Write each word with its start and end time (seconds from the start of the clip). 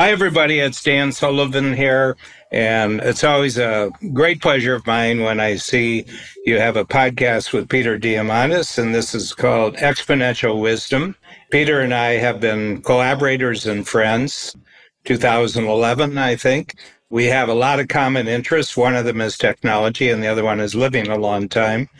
Hi, 0.00 0.12
everybody. 0.12 0.60
It's 0.60 0.82
Dan 0.82 1.12
Sullivan 1.12 1.74
here. 1.74 2.16
And 2.50 3.00
it's 3.02 3.22
always 3.22 3.58
a 3.58 3.90
great 4.14 4.40
pleasure 4.40 4.74
of 4.74 4.86
mine 4.86 5.20
when 5.20 5.40
I 5.40 5.56
see 5.56 6.06
you 6.46 6.58
have 6.58 6.78
a 6.78 6.86
podcast 6.86 7.52
with 7.52 7.68
Peter 7.68 7.98
Diamandis, 7.98 8.78
and 8.78 8.94
this 8.94 9.14
is 9.14 9.34
called 9.34 9.76
Exponential 9.76 10.58
Wisdom. 10.58 11.16
Peter 11.50 11.80
and 11.80 11.92
I 11.92 12.12
have 12.12 12.40
been 12.40 12.80
collaborators 12.80 13.66
and 13.66 13.86
friends 13.86 14.56
2011, 15.04 16.16
I 16.16 16.34
think. 16.34 16.76
We 17.10 17.26
have 17.26 17.50
a 17.50 17.54
lot 17.54 17.78
of 17.78 17.88
common 17.88 18.26
interests. 18.26 18.78
One 18.78 18.96
of 18.96 19.04
them 19.04 19.20
is 19.20 19.36
technology, 19.36 20.08
and 20.08 20.22
the 20.22 20.28
other 20.28 20.44
one 20.44 20.60
is 20.60 20.74
living 20.74 21.08
a 21.08 21.18
long 21.18 21.46
time. 21.46 21.90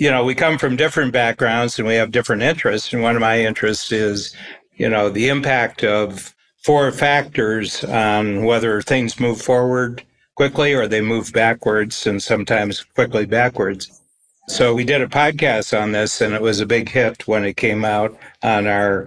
You 0.00 0.10
know, 0.10 0.24
we 0.24 0.34
come 0.34 0.58
from 0.58 0.74
different 0.74 1.12
backgrounds 1.12 1.78
and 1.78 1.86
we 1.86 1.94
have 1.94 2.10
different 2.10 2.42
interests. 2.42 2.92
And 2.92 3.00
one 3.00 3.14
of 3.14 3.20
my 3.20 3.38
interests 3.38 3.92
is, 3.92 4.34
you 4.74 4.88
know, 4.88 5.08
the 5.08 5.28
impact 5.28 5.84
of 5.84 6.33
four 6.64 6.90
factors 6.90 7.84
on 7.84 8.44
whether 8.44 8.80
things 8.80 9.20
move 9.20 9.40
forward 9.40 10.02
quickly 10.34 10.72
or 10.72 10.88
they 10.88 11.02
move 11.02 11.30
backwards 11.32 12.06
and 12.06 12.22
sometimes 12.22 12.82
quickly 12.94 13.26
backwards. 13.26 14.00
So 14.48 14.74
we 14.74 14.84
did 14.84 15.02
a 15.02 15.06
podcast 15.06 15.78
on 15.78 15.92
this 15.92 16.20
and 16.20 16.34
it 16.34 16.40
was 16.40 16.60
a 16.60 16.66
big 16.66 16.88
hit 16.88 17.28
when 17.28 17.44
it 17.44 17.56
came 17.56 17.84
out 17.84 18.18
on 18.42 18.66
our 18.66 19.06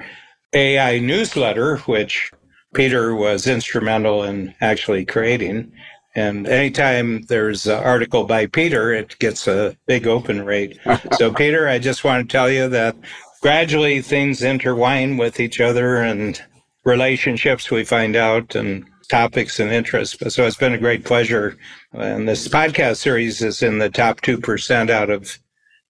AI 0.54 1.00
newsletter, 1.00 1.78
which 1.80 2.32
Peter 2.74 3.16
was 3.16 3.48
instrumental 3.48 4.24
in 4.24 4.54
actually 4.62 5.04
creating. 5.04 5.72
And 6.16 6.48
anytime 6.48 7.24
there's 7.24 7.68
an 7.68 7.84
article 7.84 8.24
by 8.24 8.48
Peter, 8.48 8.94
it 8.94 9.18
gets 9.20 9.48
a 9.48 9.76
big 9.88 10.08
open 10.08 10.46
rate. 10.46 10.80
so, 11.14 11.32
Peter, 11.34 11.68
I 11.68 11.80
just 11.80 12.04
want 12.04 12.28
to 12.28 12.32
tell 12.32 12.50
you 12.50 12.70
that 12.70 12.96
gradually 13.42 14.02
things 14.02 14.42
intertwine 14.42 15.18
with 15.18 15.40
each 15.40 15.60
other 15.60 15.98
and 15.98 16.42
relationships 16.88 17.70
we 17.70 17.84
find 17.84 18.16
out 18.16 18.56
and 18.56 18.86
topics 19.10 19.60
and 19.60 19.72
interests. 19.72 20.34
So 20.34 20.48
it's 20.48 20.56
been 20.56 20.74
a 20.74 20.78
great 20.78 21.04
pleasure. 21.04 21.58
And 21.92 22.28
this 22.28 22.48
podcast 22.48 22.98
series 22.98 23.42
is 23.42 23.62
in 23.62 23.78
the 23.80 23.90
top 23.90 24.22
2% 24.22 24.90
out 24.90 25.10
of 25.10 25.38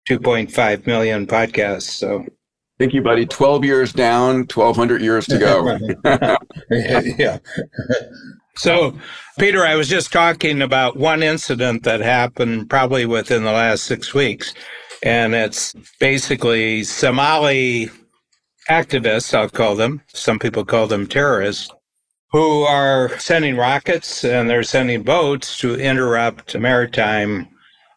2.5 0.10 0.88
million 0.88 1.28
podcasts. 1.28 1.84
So 1.84 2.26
thank 2.80 2.94
you, 2.94 3.04
buddy. 3.04 3.28
12 3.28 3.64
years 3.64 3.94
down, 3.94 4.48
1,200 4.54 5.02
years 5.02 5.28
to 5.28 5.38
go. 5.38 5.78
yeah. 7.18 7.38
So, 8.56 8.98
Peter, 9.38 9.64
I 9.64 9.76
was 9.76 9.88
just 9.88 10.12
talking 10.12 10.64
about 10.64 10.98
one 10.98 11.22
incident 11.22 11.84
that 11.84 12.02
happened 12.02 12.72
probably 12.72 13.06
within 13.06 13.44
the 13.44 13.52
last 13.52 13.84
six 13.84 14.16
weeks. 14.16 14.54
And 15.04 15.36
it's 15.36 15.74
basically 16.00 16.84
Somali 16.84 17.92
activists, 18.70 19.34
I'll 19.34 19.50
call 19.50 19.76
them, 19.76 20.02
some 20.14 20.40
people 20.40 20.66
call 20.66 20.88
them 20.88 21.08
terrorists, 21.08 21.72
who 22.32 22.64
are 22.64 23.18
sending 23.20 23.56
rockets 23.56 24.24
and 24.24 24.50
they're 24.50 24.64
sending 24.64 25.04
boats 25.04 25.58
to 25.60 25.76
interrupt 25.76 26.58
maritime 26.58 27.48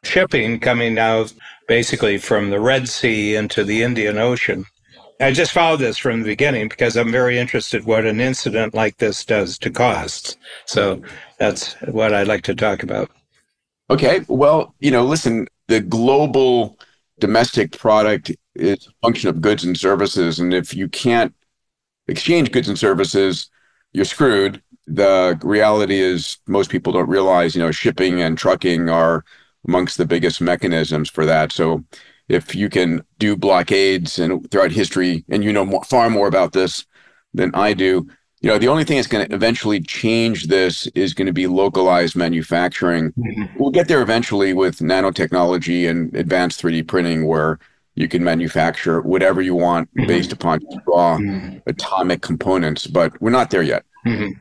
shipping 0.04 0.60
coming 0.60 0.98
out 0.98 1.32
basically 1.66 2.18
from 2.18 2.50
the 2.50 2.60
Red 2.60 2.88
Sea 2.88 3.34
into 3.34 3.64
the 3.64 3.82
Indian 3.82 4.18
Ocean. 4.18 4.64
I 5.20 5.32
just 5.32 5.52
followed 5.52 5.80
this 5.80 5.98
from 5.98 6.20
the 6.20 6.28
beginning 6.28 6.68
because 6.68 6.96
I'm 6.96 7.12
very 7.12 7.38
interested 7.38 7.84
what 7.84 8.06
an 8.06 8.20
incident 8.20 8.72
like 8.72 8.96
this 8.96 9.24
does 9.24 9.58
to 9.58 9.70
costs. 9.70 10.36
So 10.64 11.02
that's 11.38 11.74
what 11.82 12.14
I'd 12.14 12.28
like 12.28 12.42
to 12.44 12.54
talk 12.54 12.82
about. 12.82 13.10
Okay. 13.90 14.20
Well, 14.28 14.74
you 14.78 14.90
know, 14.90 15.04
listen, 15.04 15.46
the 15.68 15.80
global 15.80 16.78
domestic 17.20 17.72
product 17.78 18.32
is 18.54 18.86
a 18.86 19.06
function 19.06 19.28
of 19.28 19.40
goods 19.40 19.64
and 19.64 19.78
services. 19.78 20.38
And 20.38 20.52
if 20.52 20.74
you 20.74 20.88
can't 20.88 21.34
exchange 22.08 22.50
goods 22.50 22.68
and 22.68 22.78
services, 22.78 23.50
you're 23.92 24.04
screwed. 24.04 24.62
The 24.86 25.38
reality 25.42 26.00
is 26.00 26.38
most 26.46 26.70
people 26.70 26.92
don't 26.92 27.08
realize, 27.08 27.54
you 27.54 27.62
know, 27.62 27.70
shipping 27.70 28.20
and 28.20 28.36
trucking 28.36 28.88
are 28.88 29.24
amongst 29.68 29.98
the 29.98 30.06
biggest 30.06 30.40
mechanisms 30.40 31.10
for 31.10 31.24
that. 31.26 31.52
So 31.52 31.84
if 32.28 32.54
you 32.54 32.68
can 32.68 33.04
do 33.18 33.36
blockades 33.36 34.18
and 34.18 34.50
throughout 34.50 34.72
history, 34.72 35.24
and 35.28 35.44
you 35.44 35.52
know 35.52 35.64
more, 35.64 35.84
far 35.84 36.08
more 36.10 36.28
about 36.28 36.52
this 36.52 36.84
than 37.34 37.54
I 37.54 37.74
do, 37.74 38.08
you 38.40 38.48
know, 38.48 38.58
the 38.58 38.68
only 38.68 38.84
thing 38.84 38.96
that's 38.96 39.06
going 39.06 39.28
to 39.28 39.34
eventually 39.34 39.80
change 39.80 40.46
this 40.46 40.86
is 40.88 41.12
going 41.12 41.26
to 41.26 41.32
be 41.32 41.46
localized 41.46 42.16
manufacturing. 42.16 43.12
Mm-hmm. 43.12 43.58
We'll 43.58 43.70
get 43.70 43.88
there 43.88 44.00
eventually 44.00 44.54
with 44.54 44.78
nanotechnology 44.78 45.88
and 45.88 46.14
advanced 46.14 46.62
3D 46.62 46.86
printing, 46.86 47.26
where 47.26 47.58
you 47.96 48.08
can 48.08 48.24
manufacture 48.24 49.02
whatever 49.02 49.42
you 49.42 49.54
want 49.54 49.94
mm-hmm. 49.94 50.06
based 50.06 50.32
upon 50.32 50.60
raw 50.86 51.18
mm-hmm. 51.18 51.58
atomic 51.66 52.22
components, 52.22 52.86
but 52.86 53.20
we're 53.20 53.30
not 53.30 53.50
there 53.50 53.62
yet. 53.62 53.84
Mm-hmm. 54.06 54.38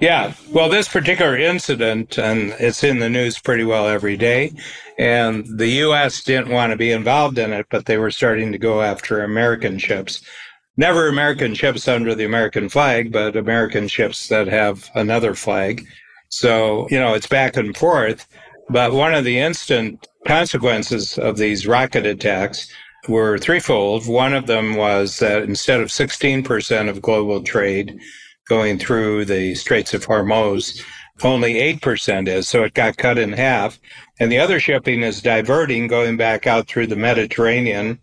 Yeah. 0.00 0.34
Well, 0.52 0.68
this 0.68 0.88
particular 0.88 1.36
incident, 1.38 2.18
and 2.18 2.54
it's 2.58 2.84
in 2.84 2.98
the 2.98 3.08
news 3.08 3.38
pretty 3.38 3.64
well 3.64 3.86
every 3.86 4.16
day, 4.16 4.52
and 4.98 5.46
the 5.58 5.68
U.S. 5.68 6.22
didn't 6.22 6.50
want 6.50 6.72
to 6.72 6.76
be 6.76 6.90
involved 6.90 7.38
in 7.38 7.52
it, 7.52 7.66
but 7.70 7.86
they 7.86 7.96
were 7.96 8.10
starting 8.10 8.52
to 8.52 8.58
go 8.58 8.82
after 8.82 9.22
American 9.22 9.78
ships 9.78 10.20
never 10.76 11.08
American 11.08 11.54
ships 11.54 11.88
under 11.88 12.14
the 12.14 12.24
American 12.24 12.68
flag, 12.68 13.12
but 13.12 13.36
American 13.36 13.88
ships 13.88 14.28
that 14.28 14.46
have 14.46 14.90
another 14.94 15.34
flag. 15.34 15.86
So, 16.28 16.86
you 16.90 16.98
know, 16.98 17.14
it's 17.14 17.26
back 17.26 17.56
and 17.56 17.76
forth. 17.76 18.26
But 18.68 18.92
one 18.92 19.14
of 19.14 19.24
the 19.24 19.38
instant 19.38 20.06
consequences 20.26 21.18
of 21.18 21.36
these 21.36 21.66
rocket 21.66 22.04
attacks 22.04 22.70
were 23.08 23.38
threefold. 23.38 24.08
One 24.08 24.34
of 24.34 24.46
them 24.46 24.74
was 24.74 25.20
that 25.20 25.44
instead 25.44 25.80
of 25.80 25.88
16% 25.88 26.88
of 26.88 27.02
global 27.02 27.42
trade 27.42 27.98
going 28.48 28.78
through 28.78 29.24
the 29.24 29.54
Straits 29.54 29.94
of 29.94 30.06
Hormuz, 30.06 30.82
only 31.22 31.54
8% 31.54 32.28
is. 32.28 32.48
So 32.48 32.64
it 32.64 32.74
got 32.74 32.96
cut 32.96 33.18
in 33.18 33.32
half. 33.32 33.78
And 34.18 34.30
the 34.30 34.38
other 34.38 34.58
shipping 34.58 35.02
is 35.02 35.22
diverting, 35.22 35.86
going 35.86 36.16
back 36.16 36.46
out 36.46 36.66
through 36.66 36.88
the 36.88 36.96
Mediterranean, 36.96 38.00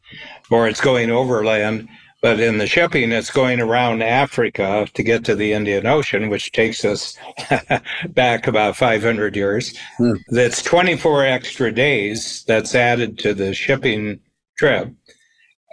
or 0.49 0.67
it's 0.67 0.81
going 0.81 1.11
overland 1.11 1.89
but 2.23 2.39
in 2.39 2.57
the 2.57 2.65
shipping, 2.65 3.11
it's 3.11 3.29
going 3.29 3.59
around 3.59 4.01
Africa 4.01 4.87
to 4.93 5.03
get 5.03 5.25
to 5.25 5.35
the 5.35 5.51
Indian 5.51 5.85
Ocean, 5.85 6.29
which 6.29 6.53
takes 6.53 6.85
us 6.85 7.17
back 8.11 8.47
about 8.47 8.77
500 8.77 9.35
years. 9.35 9.77
Hmm. 9.97 10.13
That's 10.29 10.63
24 10.63 11.25
extra 11.25 11.69
days 11.69 12.45
that's 12.47 12.75
added 12.75 13.19
to 13.19 13.33
the 13.33 13.53
shipping 13.53 14.21
trip. 14.57 14.89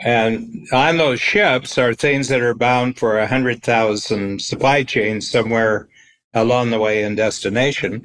And 0.03 0.67
on 0.73 0.97
those 0.97 1.21
ships 1.21 1.79
are 1.79 1.95
things 1.95 2.27
that 2.29 2.41
are 2.41 2.55
bound 2.55 2.99
for 2.99 3.17
100,000 3.17 4.43
supply 4.43 4.83
chains 4.83 5.31
somewhere 5.31 5.89
along 6.35 6.71
the 6.71 6.81
way 6.81 7.05
in 7.05 7.15
destination. 7.15 8.05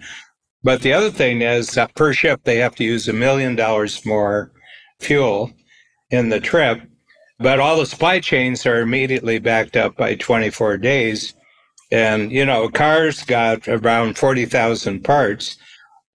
But 0.62 0.84
the 0.84 0.94
other 0.94 1.10
thing 1.10 1.42
is 1.42 1.72
that 1.72 1.96
per 1.96 2.14
ship, 2.14 2.42
they 2.44 2.58
have 2.58 2.76
to 2.76 2.84
use 2.84 3.08
a 3.08 3.14
million 3.14 3.56
dollars 3.56 4.06
more 4.06 4.52
fuel 5.00 5.52
in 6.12 6.30
the 6.30 6.40
trip 6.40 6.82
but 7.40 7.60
all 7.60 7.78
the 7.78 7.86
supply 7.86 8.20
chains 8.20 8.66
are 8.66 8.82
immediately 8.82 9.40
backed 9.40 9.76
up 9.76 9.96
by 9.96 10.16
24 10.16 10.78
days. 10.78 11.34
And, 11.92 12.32
you 12.32 12.46
know, 12.46 12.70
cars 12.70 13.24
got 13.24 13.68
around 13.68 14.18
40,000 14.18 15.04
parts. 15.04 15.58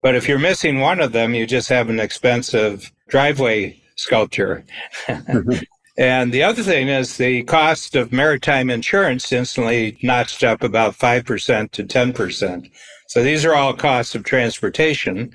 But 0.03 0.15
if 0.15 0.27
you're 0.27 0.39
missing 0.39 0.81
one 0.81 1.01
of 1.01 1.13
them, 1.13 1.35
you 1.35 1.47
just 1.47 1.69
have 1.69 1.91
an 1.91 2.01
expensive 2.01 2.91
driveway 3.09 3.81
sculpture. 3.97 4.65
Mm-hmm. 5.07 5.63
and 5.99 6.33
the 6.33 6.43
other 6.43 6.63
thing 6.63 6.89
is 6.89 7.17
the 7.17 7.43
cost 7.45 7.95
of 7.97 8.13
maritime 8.13 8.71
insurance 8.71 9.31
instantly 9.31 9.99
notched 10.03 10.43
up 10.43 10.63
about 10.63 10.97
5% 10.97 11.71
to 11.73 11.85
10%. 11.85 12.71
So 13.09 13.23
these 13.23 13.45
are 13.45 13.55
all 13.55 13.75
costs 13.75 14.15
of 14.15 14.25
transportation 14.25 15.33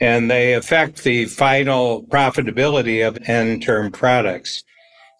and 0.00 0.30
they 0.30 0.54
affect 0.54 1.02
the 1.02 1.26
final 1.26 2.04
profitability 2.04 3.06
of 3.06 3.18
end 3.28 3.62
term 3.62 3.90
products. 3.90 4.64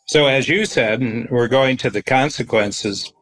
So, 0.09 0.27
as 0.27 0.49
you 0.49 0.65
said, 0.65 1.03
and 1.03 1.29
we're 1.29 1.49
going 1.49 1.77
to 1.79 1.91
the 1.91 2.03
consequences 2.03 3.13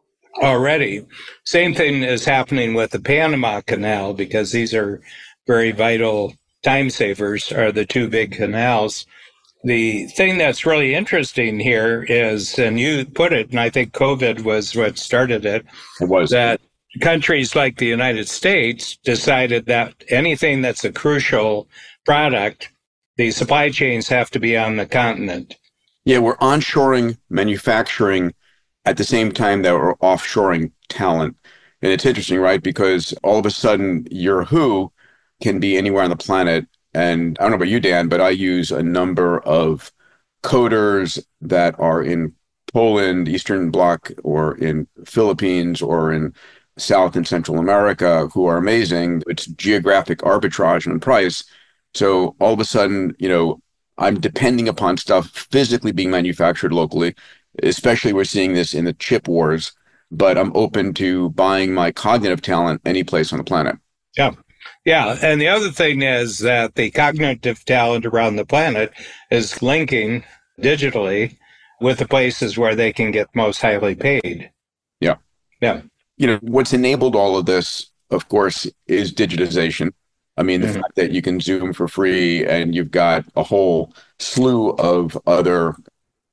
already. 0.41 1.05
Same 1.43 1.73
thing 1.73 2.01
is 2.03 2.23
happening 2.23 2.73
with 2.73 2.91
the 2.91 2.99
Panama 2.99 3.59
Canal 3.59 4.13
because 4.13 4.53
these 4.53 4.73
are 4.73 5.01
very 5.45 5.71
vital 5.71 6.33
time 6.63 6.89
savers, 6.89 7.51
are 7.51 7.73
the 7.73 7.85
two 7.85 8.07
big 8.07 8.31
canals. 8.31 9.05
The 9.65 10.07
thing 10.07 10.37
that's 10.37 10.65
really 10.65 10.95
interesting 10.95 11.59
here 11.59 12.05
is, 12.07 12.57
and 12.57 12.79
you 12.79 13.05
put 13.05 13.33
it, 13.33 13.49
and 13.49 13.59
I 13.59 13.69
think 13.69 13.91
COVID 13.91 14.45
was 14.45 14.73
what 14.73 14.97
started 14.97 15.45
it. 15.45 15.65
It 15.99 16.07
was 16.07 16.29
that 16.29 16.61
countries 17.01 17.53
like 17.53 17.77
the 17.77 17.85
United 17.85 18.29
States 18.29 18.97
decided 19.03 19.65
that 19.65 19.93
anything 20.07 20.61
that's 20.61 20.85
a 20.85 20.91
crucial 20.93 21.67
product, 22.05 22.71
the 23.17 23.31
supply 23.31 23.71
chains 23.71 24.07
have 24.07 24.29
to 24.31 24.39
be 24.39 24.55
on 24.55 24.77
the 24.77 24.85
continent. 24.85 25.57
Yeah, 26.07 26.19
we're 26.19 26.37
onshoring 26.37 27.17
manufacturing 27.29 28.33
at 28.85 28.95
the 28.95 29.03
same 29.03 29.29
time 29.33 29.63
that 29.63 29.73
we're 29.73 29.97
offshoring 29.97 30.71
talent. 30.87 31.35
And 31.81 31.91
it's 31.91 32.05
interesting, 32.05 32.39
right? 32.39 32.63
Because 32.63 33.13
all 33.23 33.37
of 33.39 33.45
a 33.45 33.51
sudden, 33.51 34.07
your 34.09 34.45
who 34.45 34.93
can 35.43 35.59
be 35.59 35.75
anywhere 35.77 36.05
on 36.05 36.09
the 36.09 36.15
planet. 36.15 36.65
And 36.93 37.37
I 37.37 37.43
don't 37.43 37.51
know 37.51 37.57
about 37.57 37.67
you, 37.67 37.81
Dan, 37.81 38.07
but 38.07 38.21
I 38.21 38.29
use 38.29 38.71
a 38.71 38.81
number 38.81 39.41
of 39.41 39.91
coders 40.43 41.21
that 41.41 41.77
are 41.77 42.01
in 42.01 42.33
Poland, 42.71 43.27
Eastern 43.27 43.69
Bloc, 43.69 44.09
or 44.23 44.57
in 44.59 44.87
Philippines, 45.05 45.81
or 45.81 46.13
in 46.13 46.33
South 46.77 47.17
and 47.17 47.27
Central 47.27 47.59
America 47.59 48.27
who 48.27 48.45
are 48.45 48.55
amazing. 48.55 49.23
It's 49.27 49.47
geographic 49.47 50.19
arbitrage 50.19 50.89
on 50.89 51.01
price. 51.01 51.43
So 51.93 52.37
all 52.39 52.53
of 52.53 52.61
a 52.61 52.65
sudden, 52.65 53.13
you 53.19 53.27
know, 53.27 53.61
I'm 53.97 54.19
depending 54.19 54.67
upon 54.67 54.97
stuff 54.97 55.29
physically 55.29 55.91
being 55.91 56.11
manufactured 56.11 56.73
locally. 56.73 57.15
Especially, 57.63 58.13
we're 58.13 58.23
seeing 58.23 58.53
this 58.53 58.73
in 58.73 58.85
the 58.85 58.93
chip 58.93 59.27
wars. 59.27 59.73
But 60.09 60.37
I'm 60.37 60.55
open 60.55 60.93
to 60.95 61.31
buying 61.31 61.73
my 61.73 61.91
cognitive 61.91 62.41
talent 62.41 62.81
any 62.85 63.03
place 63.03 63.33
on 63.33 63.39
the 63.39 63.43
planet. 63.43 63.75
Yeah. 64.17 64.31
Yeah. 64.85 65.17
And 65.21 65.41
the 65.41 65.49
other 65.49 65.69
thing 65.69 66.01
is 66.01 66.39
that 66.39 66.75
the 66.75 66.91
cognitive 66.91 67.65
talent 67.65 68.05
around 68.05 68.37
the 68.37 68.45
planet 68.45 68.93
is 69.31 69.61
linking 69.61 70.23
digitally 70.61 71.37
with 71.81 71.99
the 71.99 72.07
places 72.07 72.57
where 72.57 72.75
they 72.75 72.93
can 72.93 73.11
get 73.11 73.27
most 73.35 73.61
highly 73.61 73.95
paid. 73.95 74.49
Yeah. 74.99 75.15
Yeah. 75.61 75.81
You 76.15 76.27
know, 76.27 76.39
what's 76.41 76.73
enabled 76.73 77.15
all 77.15 77.37
of 77.37 77.45
this, 77.45 77.91
of 78.09 78.29
course, 78.29 78.65
is 78.87 79.13
digitization. 79.13 79.91
I 80.37 80.43
mean, 80.43 80.61
the 80.61 80.67
mm-hmm. 80.67 80.81
fact 80.81 80.95
that 80.95 81.11
you 81.11 81.21
can 81.21 81.39
Zoom 81.39 81.73
for 81.73 81.87
free 81.87 82.45
and 82.45 82.75
you've 82.75 82.91
got 82.91 83.25
a 83.35 83.43
whole 83.43 83.93
slew 84.19 84.69
of 84.71 85.17
other 85.25 85.75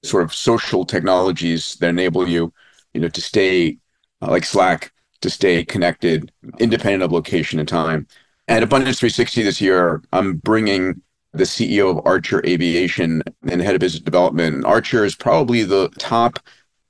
sort 0.03 0.23
of 0.23 0.35
social 0.35 0.85
technologies 0.85 1.77
that 1.77 1.89
enable 1.89 2.29
you, 2.29 2.53
you 2.93 3.01
know, 3.01 3.09
to 3.09 3.21
stay 3.21 3.79
uh, 4.21 4.31
like 4.31 4.45
Slack, 4.45 4.93
to 5.23 5.31
stay 5.31 5.65
connected, 5.65 6.31
independent 6.59 7.03
of 7.03 7.13
location 7.13 7.59
and 7.59 7.69
time. 7.69 8.07
At 8.47 8.63
Abundance 8.63 8.99
360 9.01 9.43
this 9.43 9.61
year, 9.61 10.03
I'm 10.13 10.37
bringing 10.37 11.01
the 11.33 11.45
CEO 11.45 11.91
of 11.91 12.07
Archer 12.07 12.45
Aviation 12.47 13.23
and 13.49 13.61
head 13.61 13.75
of 13.75 13.81
business 13.81 14.03
development. 14.03 14.65
Archer 14.65 15.05
is 15.05 15.17
probably 15.17 15.63
the 15.63 15.89
top 15.99 16.39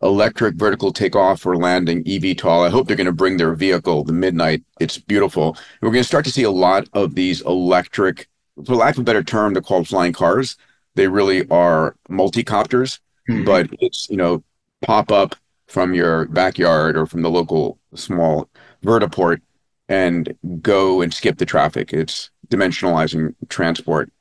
electric 0.05 0.55
vertical 0.57 0.93
takeoff 0.93 1.45
or 1.47 1.57
landing 1.57 2.05
eVTOL. 2.05 2.67
I 2.67 2.71
hope 2.71 2.87
they're 2.87 2.97
going 2.97 3.07
to 3.07 3.13
bring 3.13 3.39
their 3.39 3.55
vehicle, 3.55 4.05
the 4.05 4.13
Midnight. 4.13 4.63
It's 4.79 4.99
beautiful. 4.99 5.57
We're 5.81 5.91
going 5.91 6.03
to 6.03 6.09
start 6.09 6.25
to 6.27 6.31
see 6.31 6.43
a 6.43 6.51
lot 6.51 6.89
of 6.93 7.15
these 7.15 7.41
electric, 7.41 8.29
for 8.65 8.77
lack 8.77 8.95
of 8.95 9.01
a 9.01 9.05
better 9.05 9.23
term, 9.23 9.55
they're 9.55 9.63
called 9.63 9.89
flying 9.89 10.13
cars. 10.13 10.57
They 10.95 11.09
really 11.09 11.49
are 11.49 11.97
multi-copters, 12.09 13.01
mm-hmm. 13.29 13.45
but 13.45 13.69
it's, 13.81 14.09
you 14.11 14.17
know, 14.17 14.45
pop 14.83 15.11
up 15.11 15.35
from 15.67 15.95
your 15.95 16.27
backyard 16.27 16.97
or 16.97 17.07
from 17.07 17.23
the 17.23 17.31
local 17.31 17.79
small 17.95 18.49
vertiport 18.85 19.41
and 19.89 20.37
go 20.61 21.01
and 21.01 21.13
skip 21.13 21.39
the 21.39 21.47
traffic. 21.47 21.93
It's 21.93 22.31
dimensionalizing 22.49 23.35
transport. 23.49 24.13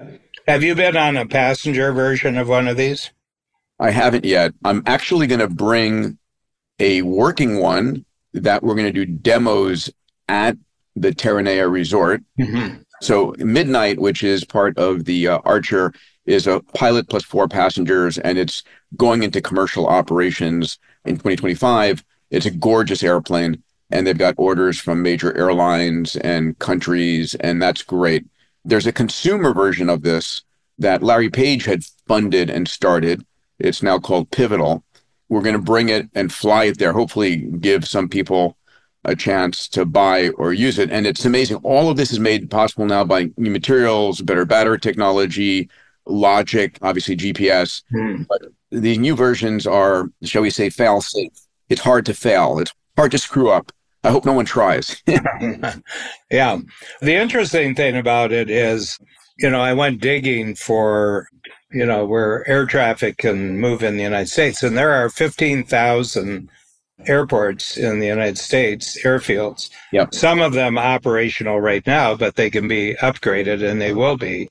Have 0.47 0.63
you 0.63 0.75
been 0.75 0.97
on 0.97 1.17
a 1.17 1.25
passenger 1.25 1.91
version 1.91 2.37
of 2.37 2.47
one 2.47 2.67
of 2.67 2.77
these? 2.77 3.11
I 3.83 3.91
haven't 3.91 4.25
yet. 4.25 4.53
I'm 4.63 4.81
actually 4.85 5.27
going 5.27 5.39
to 5.39 5.47
bring 5.47 6.17
a 6.79 7.01
working 7.03 7.59
one 7.59 8.05
that 8.33 8.63
we're 8.63 8.75
going 8.75 8.91
to 8.91 9.05
do 9.05 9.05
demos 9.05 9.89
at 10.27 10.57
the 10.95 11.11
Terranea 11.11 11.71
Resort. 11.71 12.23
Mm-hmm. 12.39 12.81
So 13.01 13.35
Midnight, 13.37 13.99
which 13.99 14.23
is 14.23 14.45
part 14.45 14.77
of 14.77 15.05
the 15.05 15.27
uh, 15.27 15.39
Archer, 15.43 15.93
is 16.25 16.47
a 16.47 16.61
pilot 16.73 17.09
plus 17.09 17.23
four 17.23 17.47
passengers, 17.47 18.17
and 18.17 18.37
it's 18.37 18.63
going 18.95 19.23
into 19.23 19.41
commercial 19.41 19.87
operations 19.87 20.79
in 21.05 21.15
2025. 21.15 22.03
It's 22.31 22.45
a 22.45 22.51
gorgeous 22.51 23.03
airplane 23.03 23.61
and 23.93 24.07
they've 24.07 24.17
got 24.17 24.33
orders 24.37 24.79
from 24.79 25.03
major 25.03 25.37
airlines 25.37 26.15
and 26.15 26.57
countries, 26.57 27.35
and 27.35 27.61
that's 27.61 27.83
great. 27.83 28.25
There's 28.65 28.87
a 28.87 28.91
consumer 28.91 29.53
version 29.53 29.87
of 29.87 30.01
this 30.01 30.41
that 30.79 31.03
Larry 31.03 31.29
Page 31.29 31.65
had 31.65 31.83
funded 32.07 32.49
and 32.49 32.67
started. 32.67 33.23
It's 33.59 33.83
now 33.83 33.99
called 33.99 34.31
Pivotal. 34.31 34.83
We're 35.29 35.41
going 35.41 35.55
to 35.55 35.61
bring 35.61 35.89
it 35.89 36.09
and 36.13 36.31
fly 36.31 36.65
it 36.65 36.77
there, 36.79 36.93
hopefully, 36.93 37.37
give 37.37 37.87
some 37.87 38.09
people 38.09 38.57
a 39.05 39.15
chance 39.15 39.67
to 39.69 39.85
buy 39.85 40.29
or 40.29 40.53
use 40.53 40.79
it. 40.79 40.89
And 40.89 41.05
it's 41.05 41.25
amazing. 41.25 41.57
All 41.57 41.89
of 41.89 41.97
this 41.97 42.11
is 42.11 42.19
made 42.19 42.49
possible 42.49 42.85
now 42.85 43.03
by 43.03 43.29
new 43.37 43.51
materials, 43.51 44.21
better 44.21 44.45
battery 44.45 44.79
technology, 44.79 45.69
logic, 46.05 46.77
obviously 46.81 47.17
GPS. 47.17 47.83
Hmm. 47.91 48.23
But 48.29 48.43
these 48.71 48.99
new 48.99 49.15
versions 49.15 49.67
are, 49.67 50.09
shall 50.23 50.41
we 50.41 50.49
say, 50.49 50.69
fail 50.69 51.01
safe. 51.01 51.33
It's 51.69 51.81
hard 51.81 52.05
to 52.05 52.13
fail. 52.13 52.59
It's 52.59 52.73
hard 52.97 53.11
to 53.11 53.17
screw 53.17 53.49
up. 53.49 53.71
I 54.03 54.11
hope 54.11 54.25
no 54.25 54.33
one 54.33 54.45
tries. 54.45 55.01
yeah. 55.07 56.57
The 57.01 57.15
interesting 57.15 57.73
thing 57.73 57.95
about 57.95 58.31
it 58.31 58.49
is, 58.49 58.99
you 59.37 59.49
know, 59.49 59.61
I 59.61 59.73
went 59.73 60.01
digging 60.01 60.55
for, 60.55 61.27
you 61.73 61.85
know, 61.85 62.05
where 62.05 62.47
air 62.47 62.65
traffic 62.65 63.17
can 63.17 63.59
move 63.59 63.83
in 63.83 63.97
the 63.97 64.03
United 64.03 64.29
States, 64.29 64.63
and 64.63 64.77
there 64.77 64.91
are 64.91 65.09
15,000 65.09 66.49
airports 67.07 67.77
in 67.77 67.99
the 67.99 68.07
United 68.07 68.37
States, 68.37 69.01
airfields. 69.03 69.69
Yep. 69.91 70.13
Some 70.13 70.41
of 70.41 70.53
them 70.53 70.77
operational 70.77 71.59
right 71.59 71.85
now, 71.85 72.15
but 72.15 72.35
they 72.35 72.49
can 72.49 72.67
be 72.67 72.95
upgraded 73.01 73.67
and 73.67 73.81
they 73.81 73.93
will 73.93 74.17
be. 74.17 74.49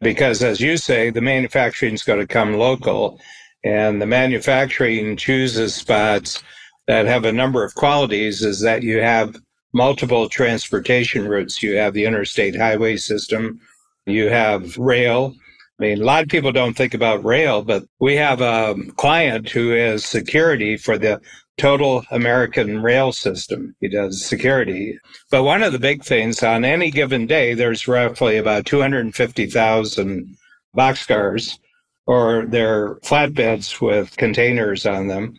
Because 0.00 0.42
as 0.42 0.60
you 0.60 0.76
say, 0.76 1.10
the 1.10 1.20
manufacturing 1.20 1.94
is 1.94 2.02
going 2.02 2.18
to 2.18 2.26
come 2.26 2.54
local 2.54 3.20
and 3.64 4.02
the 4.02 4.06
manufacturing 4.06 5.16
chooses 5.16 5.74
spots 5.74 6.42
that 6.88 7.06
have 7.06 7.24
a 7.24 7.32
number 7.32 7.64
of 7.64 7.74
qualities 7.74 8.42
is 8.42 8.60
that 8.62 8.82
you 8.82 9.00
have 9.00 9.36
multiple 9.72 10.28
transportation 10.28 11.28
routes. 11.28 11.62
You 11.62 11.76
have 11.76 11.94
the 11.94 12.04
interstate 12.04 12.56
highway 12.56 12.96
system, 12.96 13.60
you 14.06 14.28
have 14.28 14.76
rail. 14.76 15.34
I 15.82 15.86
mean, 15.86 16.00
a 16.00 16.04
lot 16.04 16.22
of 16.22 16.28
people 16.28 16.52
don't 16.52 16.76
think 16.76 16.94
about 16.94 17.24
rail, 17.24 17.60
but 17.60 17.82
we 17.98 18.14
have 18.14 18.40
a 18.40 18.76
client 18.96 19.48
who 19.48 19.72
is 19.72 20.04
security 20.04 20.76
for 20.76 20.96
the 20.96 21.20
total 21.58 22.04
American 22.12 22.80
rail 22.80 23.10
system. 23.10 23.74
He 23.80 23.88
does 23.88 24.24
security. 24.24 24.96
But 25.28 25.42
one 25.42 25.64
of 25.64 25.72
the 25.72 25.80
big 25.80 26.04
things 26.04 26.40
on 26.44 26.64
any 26.64 26.92
given 26.92 27.26
day, 27.26 27.54
there's 27.54 27.88
roughly 27.88 28.36
about 28.36 28.64
250,000 28.64 30.36
boxcars 30.76 31.58
or 32.06 32.46
they're 32.46 32.94
flatbeds 33.00 33.80
with 33.80 34.16
containers 34.16 34.86
on 34.86 35.08
them. 35.08 35.34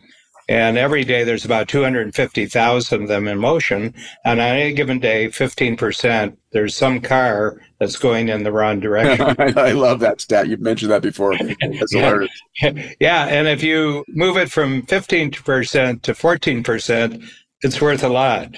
And 0.48 0.76
every 0.76 1.04
day 1.04 1.24
there's 1.24 1.44
about 1.44 1.68
250,000 1.68 3.02
of 3.02 3.08
them 3.08 3.28
in 3.28 3.38
motion. 3.38 3.94
And 4.24 4.40
on 4.40 4.56
any 4.56 4.74
given 4.74 4.98
day, 4.98 5.28
15%, 5.28 6.36
there's 6.52 6.74
some 6.74 7.00
car 7.00 7.60
that's 7.80 7.96
going 7.96 8.28
in 8.28 8.44
the 8.44 8.52
wrong 8.52 8.80
direction. 8.80 9.34
I 9.58 9.72
love 9.72 10.00
that 10.00 10.20
stat. 10.20 10.48
You've 10.48 10.60
mentioned 10.60 10.90
that 10.90 11.02
before. 11.02 11.36
That's 11.38 11.92
hilarious. 11.92 12.30
yeah. 13.00 13.26
And 13.26 13.48
if 13.48 13.62
you 13.62 14.04
move 14.08 14.36
it 14.36 14.50
from 14.50 14.82
15% 14.82 16.02
to 16.02 16.12
14%, 16.12 17.30
it's 17.62 17.80
worth 17.80 18.02
a 18.02 18.08
lot. 18.08 18.56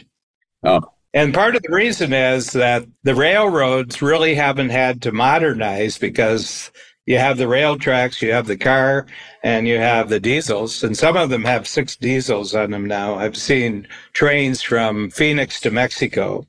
Oh. 0.65 0.81
And 1.15 1.33
part 1.33 1.57
of 1.57 1.63
the 1.63 1.75
reason 1.75 2.13
is 2.13 2.53
that 2.53 2.85
the 3.05 3.15
railroads 3.15 4.03
really 4.03 4.35
haven't 4.35 4.69
had 4.69 5.01
to 5.03 5.13
modernize 5.13 5.97
because 5.97 6.71
you 7.07 7.19
have 7.19 7.39
the 7.39 7.47
rail 7.47 7.79
tracks, 7.79 8.21
you 8.21 8.33
have 8.33 8.49
the 8.49 8.57
car, 8.57 9.07
and 9.45 9.69
you 9.69 9.79
have 9.79 10.09
the 10.09 10.19
diesels. 10.19 10.83
And 10.83 10.97
some 10.97 11.17
of 11.17 11.31
them 11.31 11.45
have 11.45 11.69
six 11.69 11.95
diesels 11.95 12.55
on 12.55 12.73
them 12.73 12.87
now. 12.87 13.15
I've 13.15 13.37
seen 13.37 13.87
trains 14.13 14.61
from 14.61 15.11
Phoenix 15.11 15.61
to 15.61 15.71
Mexico. 15.71 16.47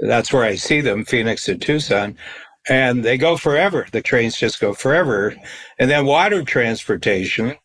That's 0.00 0.32
where 0.32 0.44
I 0.44 0.56
see 0.56 0.80
them, 0.80 1.04
Phoenix 1.04 1.44
to 1.44 1.56
Tucson. 1.56 2.16
And 2.68 3.04
they 3.04 3.18
go 3.18 3.36
forever. 3.36 3.86
The 3.92 4.02
trains 4.02 4.36
just 4.36 4.60
go 4.60 4.74
forever. 4.74 5.34
And 5.78 5.88
then 5.88 6.06
water 6.06 6.42
transportation. 6.42 7.56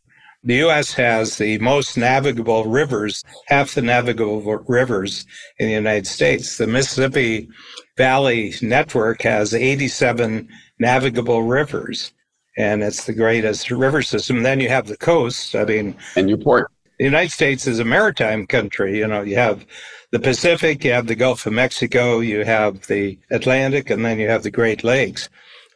The 0.43 0.55
U.S. 0.57 0.93
has 0.93 1.39
the 1.39 1.57
most 1.57 1.97
navigable 1.97 2.65
rivers, 2.65 3.23
half 3.47 3.73
the 3.73 3.81
navigable 3.81 4.41
rivers 4.67 5.25
in 5.57 5.65
the 5.65 5.73
United 5.73 6.05
States. 6.05 6.59
The 6.59 6.67
Mississippi 6.67 7.49
Valley 7.97 8.53
Network 8.61 9.23
has 9.23 9.55
87 9.55 10.47
navigable 10.77 11.41
rivers 11.41 12.13
and 12.57 12.83
it's 12.83 13.05
the 13.05 13.13
greatest 13.13 13.69
river 13.71 14.01
system. 14.01 14.43
then 14.43 14.59
you 14.59 14.69
have 14.69 14.87
the 14.87 14.97
coast. 14.97 15.55
I 15.55 15.65
mean, 15.65 15.95
and 16.15 16.29
your 16.29 16.37
port. 16.37 16.71
The 16.97 17.05
United 17.05 17.31
States 17.31 17.67
is 17.67 17.79
a 17.79 17.85
maritime 17.85 18.47
country. 18.47 18.97
You 18.97 19.07
know, 19.07 19.21
you 19.21 19.35
have 19.35 19.65
the 20.11 20.19
Pacific, 20.19 20.83
you 20.83 20.91
have 20.91 21.07
the 21.07 21.15
Gulf 21.15 21.45
of 21.45 21.53
Mexico, 21.53 22.19
you 22.19 22.45
have 22.45 22.87
the 22.87 23.19
Atlantic, 23.31 23.89
and 23.89 24.05
then 24.05 24.17
you 24.17 24.29
have 24.29 24.43
the 24.43 24.51
Great 24.51 24.83
Lakes. 24.83 25.27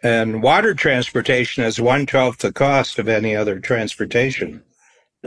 And 0.01 0.41
water 0.41 0.73
transportation 0.73 1.63
is 1.65 1.81
one 1.81 2.05
twelfth 2.05 2.39
the 2.39 2.53
cost 2.53 2.99
of 2.99 3.09
any 3.09 3.35
other 3.35 3.59
transportation. 3.59 4.63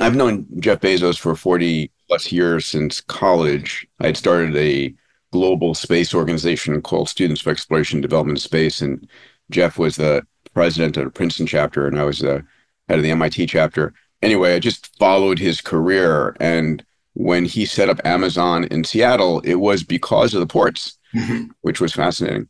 I've 0.01 0.17
known 0.17 0.47
Jeff 0.59 0.81
Bezos 0.81 1.19
for 1.19 1.37
40 1.37 1.91
plus 2.09 2.33
years 2.33 2.65
since 2.65 3.03
college. 3.03 3.87
I 4.01 4.07
had 4.07 4.17
started 4.17 4.57
a 4.57 4.95
global 5.31 5.75
space 5.75 6.15
organization 6.15 6.81
called 6.81 7.11
Students 7.11 7.43
for 7.43 7.51
Exploration 7.51 7.99
and 7.99 8.03
Development 8.03 8.41
Space. 8.41 8.81
And 8.81 9.07
Jeff 9.51 9.79
was 9.79 9.97
the 9.97 10.27
president 10.55 10.97
of 10.97 11.05
the 11.05 11.11
Princeton 11.11 11.47
chapter, 11.47 11.87
and 11.87 11.99
I 11.99 12.05
was 12.05 12.21
the 12.21 12.45
head 12.89 12.99
of 12.99 13.03
the 13.03 13.11
MIT 13.11 13.47
chapter. 13.47 13.93
Anyway, 14.23 14.55
I 14.55 14.59
just 14.59 14.97
followed 14.99 15.39
his 15.39 15.61
career. 15.61 16.37
And 16.41 16.85
when 17.15 17.45
he 17.45 17.67
set 17.67 17.89
up 17.89 18.01
Amazon 18.05 18.65
in 18.65 18.85
Seattle, 18.85 19.41
it 19.41 19.57
was 19.57 19.83
because 19.83 20.35
of 20.35 20.41
the 20.41 20.47
ports, 20.47 20.99
mm-hmm. 21.15 21.51
which 21.63 21.81
was 21.81 21.93
fascinating. 21.93 22.49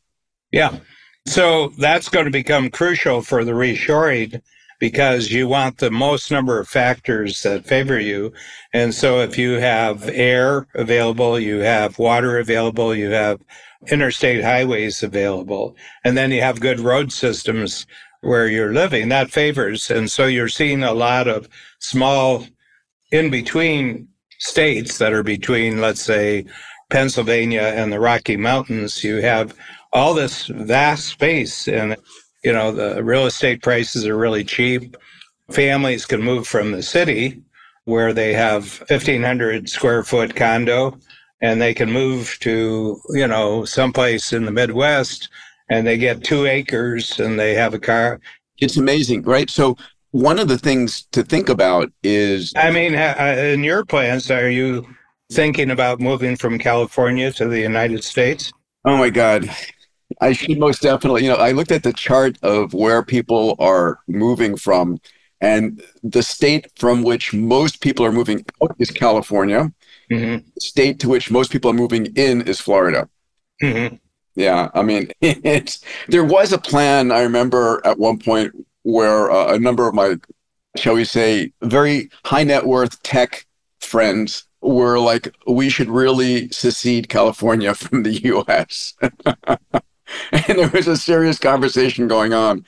Yeah. 0.51 0.77
So 1.27 1.69
that's 1.79 2.09
going 2.09 2.27
to 2.27 2.33
become 2.33 2.71
crucial 2.71 3.23
for 3.23 3.45
the 3.45 3.53
reshoring 3.53 4.43
because 4.83 5.31
you 5.31 5.47
want 5.47 5.79
the 5.79 5.93
most 5.93 6.33
number 6.33 6.59
of 6.59 6.67
factors 6.67 7.45
that 7.45 7.65
favor 7.65 8.01
you. 8.01 8.33
And 8.73 8.93
so 8.93 9.21
if 9.21 9.39
you 9.39 9.53
have 9.61 10.09
air 10.09 10.67
available, 10.75 11.39
you 11.39 11.59
have 11.61 12.01
water 12.01 12.41
available, 12.41 12.93
you 12.93 13.11
have 13.11 13.41
interstate 13.93 14.43
highways 14.43 15.05
available, 15.05 15.77
and 16.03 16.17
then 16.17 16.33
you 16.33 16.41
have 16.41 16.59
good 16.59 16.81
road 16.81 17.12
systems 17.12 17.87
where 18.23 18.49
you're 18.49 18.73
living, 18.73 19.09
that 19.11 19.31
favors. 19.31 19.89
And 19.89 20.11
so 20.11 20.27
you're 20.27 20.49
seeing 20.49 20.83
a 20.83 20.93
lot 20.93 21.29
of 21.29 21.49
small 21.79 22.45
in 23.12 23.31
between 23.31 24.09
states 24.41 24.99
that 24.99 25.12
are 25.12 25.23
between, 25.23 25.81
let's 25.81 26.03
say, 26.03 26.45
Pennsylvania 26.91 27.73
and 27.77 27.93
the 27.93 28.01
Rocky 28.01 28.37
Mountains. 28.37 29.05
You 29.05 29.23
have 29.23 29.55
all 29.93 30.12
this 30.12 30.47
vast 30.47 31.07
space 31.07 31.69
and 31.69 31.97
you 32.43 32.53
know 32.53 32.73
the 32.73 33.03
real 33.03 33.27
estate 33.27 33.63
prices 33.63 34.07
are 34.07 34.17
really 34.17 34.45
cheap. 34.45 34.97
Families 35.51 36.07
can 36.07 36.23
move 36.23 36.47
from 36.47 36.73
the 36.73 36.83
city 36.83 37.43
where 37.85 38.13
they 38.13 38.33
have 38.33 38.79
1500 38.89 39.69
square 39.69 40.05
foot 40.05 40.35
condo 40.37 40.97
and 41.41 41.61
they 41.61 41.75
can 41.75 41.91
move 41.91 42.37
to 42.41 43.01
you 43.11 43.27
know 43.27 43.65
someplace 43.65 44.33
in 44.33 44.45
the 44.45 44.53
midwest 44.53 45.29
and 45.69 45.87
they 45.87 45.97
get 45.97 46.23
two 46.23 46.47
acres 46.47 47.19
and 47.19 47.39
they 47.39 47.55
have 47.55 47.75
a 47.75 47.79
car. 47.79 48.21
It's 48.59 48.77
amazing 48.77 49.23
right? 49.23 49.51
So 49.51 49.77
one 50.13 50.39
of 50.39 50.47
the 50.47 50.59
things 50.59 51.07
to 51.13 51.23
think 51.25 51.49
about 51.49 51.91
is 52.03 52.53
i 52.55 52.71
mean 52.71 52.95
uh, 52.95 53.35
in 53.39 53.65
your 53.65 53.85
plans 53.85 54.31
are 54.31 54.51
you 54.51 54.87
thinking 55.33 55.71
about 55.71 56.01
moving 56.01 56.37
from 56.37 56.59
california 56.59 57.33
to 57.33 57.49
the 57.49 57.59
united 57.59 58.05
states? 58.05 58.53
Oh 58.85 58.97
my 58.97 59.11
god 59.11 59.51
I 60.21 60.33
should 60.33 60.59
most 60.59 60.83
definitely, 60.83 61.25
you 61.25 61.31
know, 61.31 61.37
I 61.37 61.52
looked 61.52 61.73
at 61.73 61.83
the 61.83 61.92
chart 61.92 62.38
of 62.42 62.75
where 62.75 63.02
people 63.02 63.57
are 63.59 64.00
moving 64.07 64.57
from, 64.57 65.00
and 65.40 65.83
the 66.02 66.23
state 66.23 66.71
from 66.76 67.02
which 67.02 67.33
most 67.33 67.81
people 67.81 68.04
are 68.04 68.12
moving 68.12 68.45
out 68.62 68.76
is 68.78 68.90
California. 68.90 69.73
Mm-hmm. 70.11 70.47
The 70.54 70.61
state 70.61 71.00
to 71.00 71.09
which 71.09 71.31
most 71.31 71.50
people 71.50 71.71
are 71.71 71.75
moving 71.75 72.07
in 72.16 72.42
is 72.42 72.61
Florida. 72.61 73.09
Mm-hmm. 73.62 73.97
Yeah, 74.35 74.71
I 74.75 74.83
mean, 74.83 75.11
it's 75.21 75.85
there 76.09 76.25
was 76.25 76.52
a 76.52 76.59
plan. 76.59 77.11
I 77.11 77.23
remember 77.23 77.81
at 77.85 77.99
one 77.99 78.19
point 78.19 78.54
where 78.83 79.31
uh, 79.31 79.54
a 79.54 79.59
number 79.59 79.87
of 79.87 79.95
my, 79.95 80.16
shall 80.76 80.95
we 80.95 81.04
say, 81.04 81.52
very 81.62 82.11
high 82.25 82.45
net 82.45 82.66
worth 82.66 83.02
tech 83.02 83.47
friends 83.81 84.45
were 84.61 84.99
like, 84.99 85.35
we 85.47 85.69
should 85.69 85.88
really 85.88 86.49
secede 86.50 87.09
California 87.09 87.75
from 87.83 88.02
the 88.02 88.12
U.S. 88.12 88.95
and 90.33 90.59
there 90.59 90.69
was 90.69 90.88
a 90.88 90.97
serious 90.97 91.38
conversation 91.38 92.09
going 92.09 92.33
on. 92.33 92.64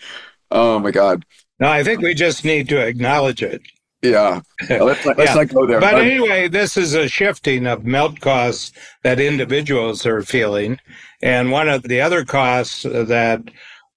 Oh 0.50 0.78
my 0.78 0.90
God. 0.90 1.24
No, 1.60 1.68
I 1.68 1.84
think 1.84 2.00
we 2.00 2.14
just 2.14 2.44
need 2.44 2.68
to 2.68 2.84
acknowledge 2.84 3.42
it. 3.42 3.62
Yeah. 4.02 4.42
Let's, 4.68 5.06
let's 5.06 5.18
yeah. 5.18 5.34
not 5.34 5.48
go 5.48 5.66
there. 5.66 5.80
But, 5.80 5.92
but 5.92 6.02
anyway, 6.02 6.48
this 6.48 6.76
is 6.76 6.94
a 6.94 7.08
shifting 7.08 7.66
of 7.66 7.86
melt 7.86 8.20
costs 8.20 8.72
that 9.02 9.18
individuals 9.18 10.04
are 10.04 10.22
feeling. 10.22 10.78
And 11.22 11.50
one 11.50 11.68
of 11.68 11.84
the 11.84 12.00
other 12.00 12.24
costs 12.24 12.82
that 12.82 13.50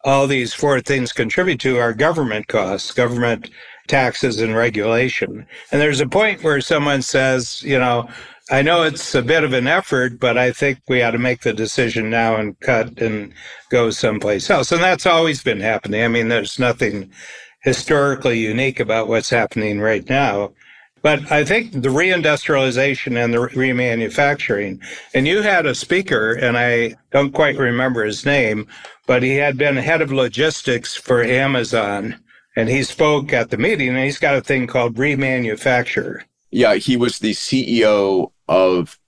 all 0.06 0.26
these 0.26 0.54
four 0.54 0.80
things 0.80 1.12
contribute 1.12 1.60
to 1.62 1.78
are 1.78 1.94
government 1.94 2.48
costs, 2.48 2.94
government 2.94 3.50
taxes 3.88 4.40
and 4.40 4.56
regulation. 4.56 5.46
And 5.72 5.82
there's 5.82 6.02
a 6.02 6.08
point 6.08 6.44
where 6.44 6.62
someone 6.62 7.02
says, 7.02 7.62
you 7.64 7.78
know, 7.78 8.08
I 8.50 8.62
know 8.62 8.84
it's 8.84 9.14
a 9.14 9.22
bit 9.22 9.44
of 9.44 9.52
an 9.52 9.68
effort, 9.68 10.20
but 10.20 10.38
I 10.38 10.52
think 10.52 10.80
we 10.88 11.02
ought 11.02 11.12
to 11.12 11.18
make 11.18 11.42
the 11.42 11.52
decision 11.52 12.10
now 12.10 12.38
and 12.38 12.58
cut 12.62 13.02
and 13.02 13.34
go 13.70 13.90
someplace 13.90 14.50
else. 14.50 14.72
And 14.72 14.82
that's 14.82 15.06
always 15.06 15.44
been 15.44 15.60
happening. 15.60 16.02
I 16.04 16.08
mean, 16.08 16.30
there's 16.30 16.58
nothing 16.58 17.12
historically 17.64 18.40
unique 18.40 18.80
about 18.80 19.10
what's 19.10 19.30
happening 19.30 19.82
right 19.82 20.08
now. 20.10 20.54
But 21.02 21.30
I 21.30 21.44
think 21.44 21.74
the 21.74 21.90
reindustrialization 21.90 23.22
and 23.22 23.34
the 23.34 23.38
remanufacturing, 23.38 24.82
and 25.14 25.28
you 25.28 25.42
had 25.42 25.66
a 25.66 25.76
speaker, 25.76 26.34
and 26.34 26.58
I 26.58 26.96
don't 27.12 27.34
quite 27.34 27.58
remember 27.58 28.04
his 28.06 28.26
name, 28.26 28.68
but 29.06 29.24
he 29.24 29.36
had 29.36 29.58
been 29.58 29.76
head 29.76 30.02
of 30.02 30.12
logistics 30.12 30.96
for 30.96 31.22
Amazon. 31.22 32.20
And 32.56 32.70
he 32.70 32.82
spoke 32.84 33.34
at 33.34 33.50
the 33.50 33.58
meeting, 33.58 33.90
and 33.90 34.00
he's 34.00 34.18
got 34.18 34.36
a 34.36 34.42
thing 34.42 34.68
called 34.68 34.96
remanufacture. 34.96 36.22
Yeah, 36.50 36.76
he 36.76 36.98
was 36.98 37.20
the 37.20 37.34
CEO 37.34 38.32
of 38.48 39.00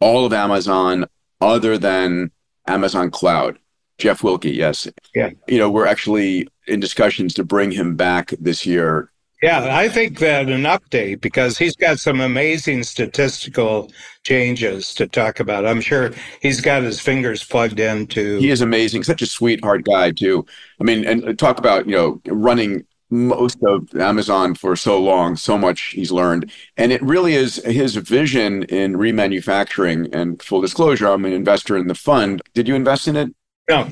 all 0.00 0.26
of 0.26 0.32
Amazon 0.32 1.06
other 1.40 1.78
than 1.78 2.30
Amazon 2.66 3.10
Cloud. 3.10 3.58
Jeff 3.98 4.22
Wilke, 4.22 4.52
yes. 4.52 4.88
Yeah. 5.14 5.30
You 5.46 5.58
know, 5.58 5.70
we're 5.70 5.86
actually 5.86 6.48
in 6.66 6.80
discussions 6.80 7.34
to 7.34 7.44
bring 7.44 7.70
him 7.70 7.94
back 7.96 8.34
this 8.40 8.66
year. 8.66 9.12
Yeah, 9.42 9.76
I 9.76 9.88
think 9.88 10.20
that 10.20 10.48
an 10.48 10.62
update 10.62 11.20
because 11.20 11.58
he's 11.58 11.74
got 11.74 11.98
some 11.98 12.20
amazing 12.20 12.84
statistical 12.84 13.90
changes 14.22 14.94
to 14.94 15.08
talk 15.08 15.40
about. 15.40 15.66
I'm 15.66 15.80
sure 15.80 16.12
he's 16.40 16.60
got 16.60 16.84
his 16.84 17.00
fingers 17.00 17.42
plugged 17.42 17.80
into. 17.80 18.38
He 18.38 18.50
is 18.50 18.60
amazing, 18.60 19.02
such 19.02 19.20
a 19.20 19.26
sweetheart 19.26 19.84
guy 19.84 20.12
too. 20.12 20.46
I 20.80 20.84
mean, 20.84 21.04
and 21.04 21.36
talk 21.36 21.58
about 21.58 21.86
you 21.88 21.96
know 21.96 22.20
running 22.26 22.86
most 23.12 23.58
of 23.62 23.94
Amazon 23.94 24.54
for 24.54 24.74
so 24.74 24.98
long, 24.98 25.36
so 25.36 25.58
much 25.58 25.90
he's 25.90 26.10
learned. 26.10 26.50
And 26.76 26.90
it 26.90 27.02
really 27.02 27.34
is 27.34 27.56
his 27.56 27.94
vision 27.96 28.62
in 28.64 28.94
remanufacturing. 28.94 30.12
And 30.14 30.42
full 30.42 30.62
disclosure, 30.62 31.08
I'm 31.08 31.26
an 31.26 31.32
investor 31.32 31.76
in 31.76 31.88
the 31.88 31.94
fund. 31.94 32.40
Did 32.54 32.66
you 32.66 32.74
invest 32.74 33.06
in 33.06 33.16
it? 33.16 33.34
No. 33.68 33.88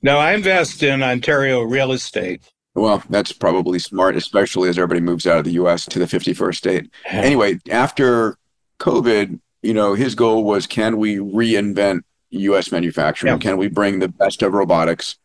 No, 0.00 0.18
I 0.18 0.32
invest 0.32 0.82
in 0.82 1.02
Ontario 1.02 1.60
real 1.62 1.92
estate. 1.92 2.50
Well, 2.74 3.02
that's 3.10 3.32
probably 3.32 3.78
smart, 3.78 4.16
especially 4.16 4.70
as 4.70 4.78
everybody 4.78 5.00
moves 5.00 5.26
out 5.26 5.38
of 5.38 5.44
the 5.44 5.52
US 5.52 5.84
to 5.86 5.98
the 5.98 6.06
51st 6.06 6.54
state. 6.54 6.90
Anyway, 7.06 7.58
after 7.70 8.38
COVID, 8.78 9.38
you 9.60 9.74
know, 9.74 9.94
his 9.94 10.14
goal 10.14 10.44
was 10.44 10.66
can 10.66 10.96
we 10.96 11.16
reinvent 11.16 12.00
US 12.30 12.72
manufacturing? 12.72 13.34
Yeah. 13.34 13.38
Can 13.38 13.58
we 13.58 13.68
bring 13.68 13.98
the 13.98 14.08
best 14.08 14.42
of 14.42 14.54
robotics 14.54 15.18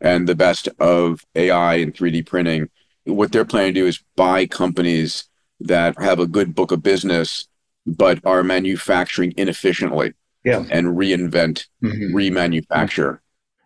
and 0.00 0.28
the 0.28 0.34
best 0.34 0.68
of 0.80 1.24
AI 1.36 1.76
and 1.76 1.94
3D 1.94 2.26
printing 2.26 2.68
what 3.08 3.32
they're 3.32 3.44
planning 3.44 3.74
to 3.74 3.80
do 3.80 3.86
is 3.86 4.02
buy 4.16 4.46
companies 4.46 5.24
that 5.60 6.00
have 6.00 6.18
a 6.18 6.26
good 6.26 6.54
book 6.54 6.72
of 6.72 6.82
business 6.82 7.48
but 7.86 8.24
are 8.24 8.42
manufacturing 8.42 9.32
inefficiently 9.36 10.12
yeah. 10.44 10.64
and 10.70 10.88
reinvent, 10.88 11.66
mm-hmm. 11.82 12.14
remanufacture. 12.14 13.20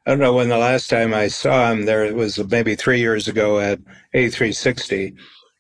I 0.07 0.11
don't 0.11 0.21
know 0.21 0.35
when 0.35 0.49
the 0.49 0.59
last 0.59 0.89
time 0.89 1.15
I 1.15 1.29
saw 1.29 1.71
him 1.71 1.85
there 1.85 2.05
it 2.05 2.15
was 2.15 2.39
maybe 2.51 2.75
three 2.75 3.01
years 3.01 3.29
ago 3.29 3.61
at 3.61 3.81
A360. 4.15 5.17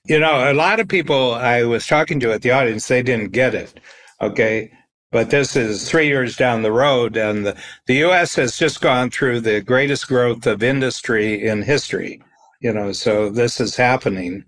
You 0.07 0.19
know, 0.19 0.51
a 0.51 0.55
lot 0.55 0.81
of 0.81 0.89
people 0.89 1.35
I 1.35 1.62
was 1.62 1.87
talking 1.87 2.19
to 2.21 2.33
at 2.33 2.43
the 2.43 2.51
audience, 2.51 2.89
they 2.89 3.03
didn't 3.03 3.33
get 3.33 3.55
it. 3.55 3.79
Okay. 4.21 4.73
But 5.12 5.31
this 5.31 5.57
is 5.57 5.89
three 5.89 6.07
years 6.07 6.37
down 6.37 6.62
the 6.62 6.73
road, 6.73 7.19
and 7.19 7.45
the, 7.45 7.57
the 7.87 8.03
US 8.07 8.35
has 8.37 8.57
just 8.57 8.81
gone 8.81 9.11
through 9.11 9.41
the 9.41 9.61
greatest 9.61 10.09
growth 10.09 10.47
of 10.47 10.62
industry 10.62 11.47
in 11.47 11.62
history 11.62 12.23
you 12.62 12.73
know, 12.73 12.92
so 12.92 13.28
this 13.28 13.61
is 13.61 13.76
happening. 13.76 14.45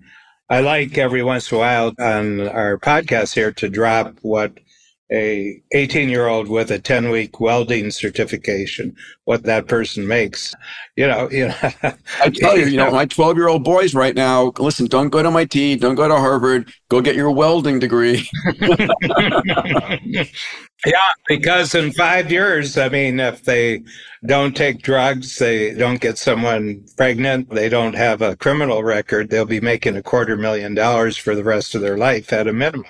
I 0.49 0.61
like 0.61 0.97
every 0.99 1.23
once 1.23 1.51
in 1.51 1.57
a 1.57 1.61
while 1.61 1.93
on 1.99 2.49
our 2.49 2.79
podcast 2.79 3.35
here 3.35 3.53
to 3.53 3.69
drop 3.69 4.19
what 4.23 4.59
a 5.15 5.63
18 5.73 6.09
year 6.09 6.27
old 6.27 6.49
with 6.49 6.71
a 6.71 6.79
10 6.79 7.11
week 7.11 7.41
welding 7.41 7.91
certification, 7.91 8.95
what 9.25 9.45
that 9.45 9.67
person 9.69 10.07
makes. 10.07 10.55
You 10.97 11.07
know, 11.09 11.31
you 11.31 11.49
know. 11.49 11.73
I 12.21 12.31
tell 12.31 12.59
you, 12.59 12.67
you 12.67 12.77
know, 12.77 12.91
my 12.93 13.07
12 13.07 13.37
year 13.37 13.49
old 13.49 13.65
boys 13.65 13.95
right 13.95 14.15
now, 14.15 14.53
listen, 14.59 14.87
don't 14.87 15.09
go 15.11 15.23
to 15.23 15.29
MIT, 15.29 15.77
don't 15.77 15.95
go 15.95 16.09
to 16.09 16.17
Harvard, 16.17 16.73
go 16.89 17.01
get 17.01 17.17
your 17.17 17.31
welding 17.31 17.79
degree. 17.79 18.29
Yeah, 20.87 21.09
because 21.27 21.75
in 21.75 21.93
five 21.93 22.31
years, 22.31 22.77
I 22.77 22.89
mean, 22.91 23.19
if 23.19 23.45
they 23.45 23.85
don't 24.27 24.55
take 24.55 24.83
drugs, 24.83 25.39
they 25.39 25.73
don't 25.73 26.01
get 26.01 26.19
someone 26.19 26.85
pregnant, 26.97 27.49
they 27.51 27.71
don't 27.71 27.95
have 27.95 28.21
a 28.21 28.37
criminal 28.37 28.85
record, 28.85 29.31
they'll 29.31 29.47
be 29.47 29.61
making 29.61 29.97
a 29.97 30.03
quarter 30.03 30.37
million 30.37 30.75
dollars 30.75 31.17
for 31.17 31.35
the 31.35 31.45
rest 31.45 31.75
of 31.75 31.81
their 31.81 31.97
life 31.97 32.33
at 32.33 32.49
a 32.49 32.53
minimum. 32.53 32.87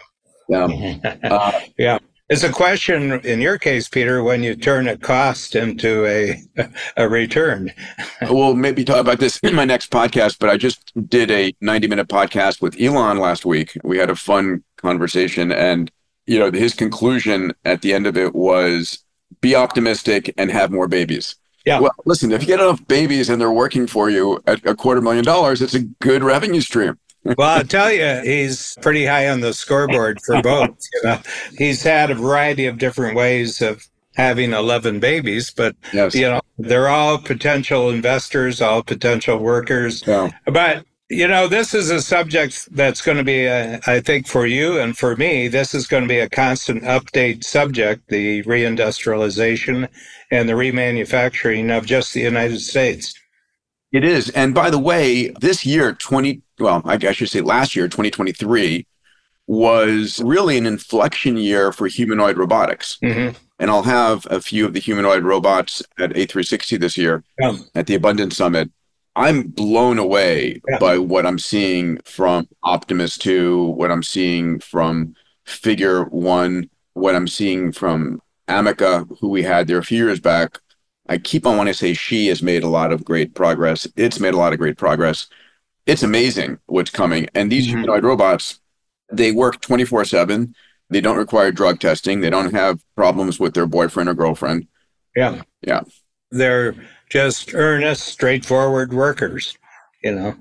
Yeah. 0.49 0.97
Uh, 1.23 1.61
yeah. 1.79 1.99
It's 2.31 2.43
a 2.43 2.51
question 2.51 3.21
in 3.21 3.43
your 3.43 3.59
case, 3.59 3.87
Peter, 3.87 4.23
when 4.23 4.43
you 4.43 4.57
turn 4.57 4.89
a 4.89 4.97
cost 4.97 5.55
into 5.55 6.07
a 6.07 6.41
a 6.97 7.09
return. 7.09 7.73
we'll 8.23 8.55
maybe 8.55 8.85
talk 8.85 8.99
about 8.99 9.21
this 9.21 9.39
in 9.41 9.55
my 9.55 9.67
next 9.67 9.91
podcast, 9.91 10.39
but 10.39 10.49
I 10.49 10.57
just 10.57 10.93
did 11.09 11.31
a 11.31 11.55
90 11.61 11.87
minute 11.89 12.09
podcast 12.09 12.63
with 12.63 12.81
Elon 12.81 13.19
last 13.19 13.45
week. 13.45 13.77
We 13.85 13.99
had 13.99 14.09
a 14.09 14.17
fun 14.17 14.65
conversation 14.79 15.53
and 15.53 15.91
you 16.27 16.39
know, 16.39 16.51
his 16.51 16.73
conclusion 16.73 17.53
at 17.65 17.83
the 17.83 17.93
end 17.93 18.07
of 18.07 18.17
it 18.17 18.35
was 18.35 19.05
be 19.43 19.55
optimistic 19.55 20.33
and 20.39 20.51
have 20.51 20.71
more 20.71 20.89
babies. 20.89 21.37
Yeah. 21.67 21.81
Well, 21.81 21.93
listen, 22.05 22.33
if 22.33 22.43
you 22.43 22.47
get 22.47 22.61
enough 22.61 22.87
babies 22.87 23.29
and 23.29 23.41
they're 23.41 23.53
working 23.53 23.87
for 23.87 24.11
you 24.11 24.43
at 24.47 24.65
a 24.67 24.75
quarter 24.75 25.01
million 25.01 25.25
dollars, 25.25 25.63
it's 25.63 25.75
a 25.75 25.81
good 25.81 26.23
revenue 26.23 26.61
stream. 26.61 26.99
Well, 27.25 27.59
I'll 27.59 27.65
tell 27.65 27.91
you, 27.93 28.21
he's 28.23 28.77
pretty 28.83 29.07
high 29.07 29.29
on 29.29 29.41
the 29.41 29.53
scoreboard 29.53 30.21
for 30.25 30.43
both. 30.43 30.77
You 30.95 31.01
know? 31.05 31.21
He's 31.57 31.83
had 31.83 32.11
a 32.11 32.15
variety 32.15 32.67
of 32.67 32.79
different 32.79 33.17
ways 33.17 33.63
of 33.63 33.87
having 34.15 34.53
11 34.53 35.01
babies, 35.01 35.51
but 35.51 35.75
yes. 35.93 36.15
you 36.15 36.23
know, 36.23 36.41
they're 36.59 36.89
all 36.89 37.19
potential 37.19 37.91
investors, 37.91 38.61
all 38.61 38.83
potential 38.83 39.39
workers. 39.39 40.05
Yeah. 40.07 40.31
But 40.47 40.85
You 41.11 41.29
know, 41.29 41.49
this 41.49 41.75
is 41.75 41.91
a 41.91 42.01
subject 42.01 42.67
that's 42.75 43.03
going 43.03 43.19
to 43.19 43.25
be, 43.25 43.45
a, 43.45 43.79
I 43.87 44.01
think, 44.01 44.27
for 44.27 44.47
you 44.47 44.81
and 44.81 44.97
for 44.97 45.15
me, 45.17 45.49
this 45.49 45.75
is 45.75 45.87
going 45.87 46.03
to 46.03 46.09
be 46.09 46.19
a 46.19 46.31
constant 46.31 46.83
update 46.85 47.45
subject 47.45 48.09
the 48.09 48.43
reindustrialization 48.45 49.89
and 50.31 50.49
the 50.49 50.55
remanufacturing 50.55 51.77
of 51.77 51.85
just 51.85 52.15
the 52.15 52.21
United 52.21 52.61
States. 52.61 53.15
It 53.93 54.03
is. 54.03 54.31
And 54.31 54.55
by 54.55 54.71
the 54.71 54.79
way, 54.79 55.29
this 55.41 55.67
year, 55.67 55.93
20, 55.93 56.43
well, 56.59 56.83
I 56.85 57.13
should 57.13 57.31
say 57.31 57.41
last 57.41 57.75
year, 57.77 57.87
2023, 57.87 58.87
was 59.47 60.21
really 60.23 60.57
an 60.57 60.67
inflection 60.67 61.37
year 61.37 61.73
for 61.73 61.87
humanoid 61.87 62.39
robotics. 62.39 62.99
Mm-hmm. 63.03 63.37
And 63.59 63.71
I'll 63.71 63.83
have 63.83 64.27
a 64.31 64.41
few 64.41 64.65
of 64.67 64.73
the 64.73 64.81
humanoid 64.81 65.23
robots 65.23 65.83
at 65.99 66.11
A360 66.11 66.81
this 66.81 66.97
year 66.97 67.23
yeah. 67.39 67.57
at 67.75 67.87
the 67.87 67.95
Abundance 67.95 68.37
Summit. 68.37 68.71
I'm 69.17 69.43
blown 69.43 69.99
away 69.99 70.61
yeah. 70.69 70.79
by 70.79 70.99
what 70.99 71.25
I'm 71.25 71.39
seeing 71.39 71.99
from 72.05 72.49
Optimus 72.65 73.17
2, 73.19 73.67
what 73.67 73.93
I'm 73.93 74.03
seeing 74.03 74.59
from 74.59 75.15
Figure 75.45 76.05
1, 76.05 76.69
what 76.95 77.15
I'm 77.15 77.29
seeing 77.29 77.71
from 77.71 78.21
Ameca, 78.49 79.07
who 79.21 79.29
we 79.29 79.43
had 79.43 79.69
there 79.69 79.79
a 79.79 79.85
few 79.85 80.05
years 80.05 80.21
back. 80.21 80.59
I 81.09 81.19
keep 81.19 81.47
on 81.47 81.57
wanting 81.57 81.75
to 81.75 81.79
say 81.79 81.95
she 81.95 82.29
has 82.29 82.43
made 82.43 82.65
a 82.65 82.69
lot 82.69 82.93
of 82.93 83.05
great 83.05 83.35
progress. 83.35 83.87
It's 83.95 84.19
made 84.19 84.35
a 84.35 84.39
lot 84.39 84.53
of 84.53 84.59
great 84.59 84.79
progress. 84.79 85.29
It's 85.87 86.03
amazing 86.03 86.59
what's 86.67 86.91
coming. 86.91 87.29
And 87.35 87.51
these 87.51 87.67
mm-hmm. 87.67 87.79
humanoid 87.79 88.05
robots, 88.05 88.61
they 89.13 89.33
work 89.33 89.61
24 89.61 90.05
7. 90.05 90.55
They 90.91 91.01
don't 91.01 91.17
require 91.17 91.51
drug 91.51 91.81
testing. 91.81 92.21
They 92.21 92.31
don't 92.31 92.55
have 92.55 92.81
problems 92.95 93.41
with 93.41 93.55
their 93.55 93.67
boyfriend 93.67 94.09
or 94.09 94.15
girlfriend. 94.15 94.69
Yeah. 95.17 95.43
Yeah. 95.63 95.81
They're 96.31 96.75
just 97.11 97.55
earnest, 97.55 98.05
straightforward 98.07 98.93
workers, 98.93 99.57
you 100.03 100.15
know, 100.15 100.37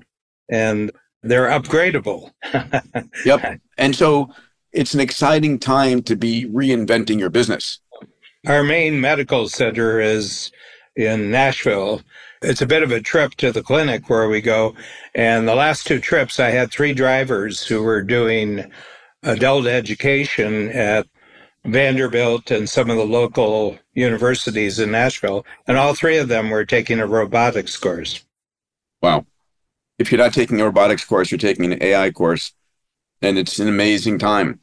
and 0.49 0.91
they're 1.21 1.47
upgradable. 1.47 2.31
yep. 3.25 3.59
And 3.77 3.95
so 3.95 4.33
it's 4.71 4.93
an 4.93 4.99
exciting 4.99 5.59
time 5.59 6.01
to 6.03 6.15
be 6.15 6.45
reinventing 6.45 7.19
your 7.19 7.29
business. 7.29 7.79
Our 8.47 8.63
main 8.63 8.99
medical 8.99 9.47
center 9.47 9.99
is 9.99 10.51
in 10.95 11.31
Nashville. 11.31 12.01
It's 12.43 12.61
a 12.61 12.67
bit 12.67 12.83
of 12.83 12.91
a 12.91 13.01
trip 13.01 13.35
to 13.35 13.51
the 13.51 13.63
clinic 13.63 14.09
where 14.09 14.27
we 14.27 14.41
go. 14.41 14.75
And 15.15 15.47
the 15.47 15.55
last 15.55 15.87
two 15.87 15.99
trips, 15.99 16.39
I 16.39 16.49
had 16.49 16.71
three 16.71 16.93
drivers 16.93 17.65
who 17.65 17.81
were 17.83 18.01
doing 18.01 18.71
adult 19.23 19.65
education 19.65 20.69
at 20.69 21.07
Vanderbilt 21.65 22.51
and 22.51 22.67
some 22.67 22.89
of 22.89 22.97
the 22.97 23.05
local 23.05 23.77
universities 23.93 24.79
in 24.79 24.91
Nashville, 24.91 25.45
and 25.67 25.77
all 25.77 25.93
three 25.93 26.17
of 26.17 26.27
them 26.27 26.49
were 26.49 26.65
taking 26.65 26.99
a 26.99 27.07
robotics 27.07 27.77
course. 27.77 28.21
Wow. 29.01 29.25
If 29.97 30.11
you're 30.11 30.19
not 30.19 30.33
taking 30.33 30.59
a 30.59 30.65
robotics 30.65 31.05
course, 31.05 31.31
you're 31.31 31.37
taking 31.37 31.71
an 31.71 31.81
AI 31.81 32.11
course, 32.11 32.51
and 33.21 33.37
it's 33.37 33.59
an 33.59 33.69
amazing 33.69 34.19
time. 34.19 34.59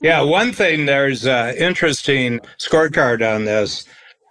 Yeah, 0.00 0.20
one 0.20 0.52
thing 0.52 0.86
there's 0.86 1.26
an 1.26 1.56
interesting 1.56 2.40
scorecard 2.58 3.26
on 3.28 3.44
this, 3.46 3.86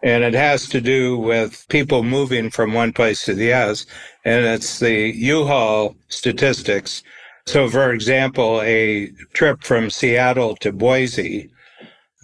and 0.06 0.24
it 0.24 0.34
has 0.34 0.70
to 0.70 0.80
do 0.80 1.18
with 1.18 1.66
people 1.68 2.04
moving 2.04 2.50
from 2.50 2.74
one 2.74 2.94
place 2.94 3.26
to 3.26 3.34
the 3.34 3.52
other, 3.52 3.76
and 4.24 4.46
it's 4.46 4.80
the 4.80 5.12
U-Haul 5.14 5.98
statistics. 6.08 7.04
So, 7.46 7.68
for 7.70 7.92
example, 7.92 8.62
a 8.62 9.12
trip 9.34 9.64
from 9.64 9.90
Seattle 9.90 10.56
to 10.58 10.72
Boise 10.72 11.52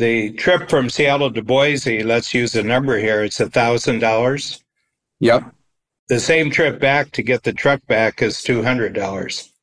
the 0.02 0.32
trip 0.32 0.68
from 0.68 0.90
Seattle 0.90 1.32
to 1.32 1.44
Boise, 1.44 2.02
let's 2.02 2.34
use 2.34 2.56
a 2.56 2.64
number 2.64 2.98
here, 2.98 3.24
it's 3.24 3.40
a 3.40 3.48
thousand 3.48 4.00
dollars. 4.00 4.64
Yep. 5.20 5.54
The 6.10 6.20
same 6.20 6.50
trip 6.50 6.80
back 6.80 7.12
to 7.12 7.22
get 7.22 7.44
the 7.44 7.54
truck 7.54 7.86
back 7.86 8.22
is 8.22 8.42
two 8.42 8.64
hundred 8.64 8.94
dollars 8.94 9.54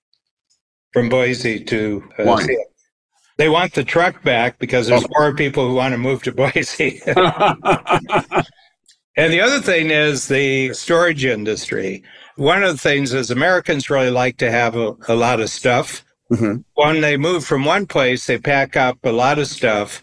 from 0.93 1.09
Boise 1.09 1.65
to 1.65 2.05
uh, 2.19 2.25
Seattle. 2.47 2.68
They 3.39 3.49
want 3.49 3.73
the 3.73 3.85
truck 3.85 4.23
back 4.25 4.59
because 4.59 4.89
there's 4.89 5.05
oh. 5.05 5.19
more 5.19 5.35
people 5.35 5.67
who 5.67 5.75
want 5.75 5.93
to 5.93 5.99
move 5.99 6.23
to 6.25 6.33
Boise. 6.39 7.01
and 9.17 9.33
the 9.33 9.41
other 9.41 9.61
thing 9.61 9.91
is 9.91 10.29
the 10.29 10.75
storage 10.75 11.25
industry. 11.25 12.03
One 12.37 12.63
of 12.63 12.73
the 12.73 12.79
things 12.79 13.15
is 13.15 13.31
Americans 13.31 13.89
really 13.91 14.11
like 14.11 14.37
to 14.39 14.51
have 14.51 14.77
a, 14.77 14.95
a 15.09 15.15
lot 15.15 15.41
of 15.41 15.51
stuff. 15.51 16.05
Mm-hmm. 16.31 16.63
When 16.75 17.01
they 17.01 17.17
move 17.17 17.45
from 17.45 17.65
one 17.65 17.87
place, 17.87 18.27
they 18.27 18.39
pack 18.39 18.77
up 18.77 18.99
a 19.05 19.13
lot 19.13 19.39
of 19.39 19.47
stuff 19.47 20.03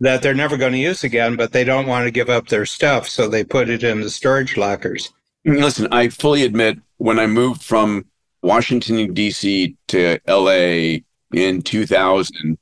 that 0.00 0.20
they're 0.20 0.34
never 0.34 0.56
going 0.56 0.72
to 0.72 0.78
use 0.78 1.04
again, 1.04 1.36
but 1.36 1.52
they 1.52 1.64
don't 1.64 1.86
want 1.86 2.04
to 2.04 2.10
give 2.10 2.28
up 2.28 2.48
their 2.48 2.66
stuff, 2.66 3.08
so 3.08 3.28
they 3.28 3.44
put 3.44 3.68
it 3.68 3.84
in 3.84 4.00
the 4.00 4.10
storage 4.10 4.56
lockers. 4.56 5.10
Listen, 5.44 5.88
I 5.92 6.08
fully 6.08 6.42
admit 6.42 6.78
when 6.98 7.18
I 7.18 7.26
moved 7.26 7.62
from 7.62 8.06
Washington, 8.42 9.14
D.C. 9.14 9.76
to 9.88 10.18
L.A. 10.26 11.04
in 11.32 11.62
2000, 11.62 12.58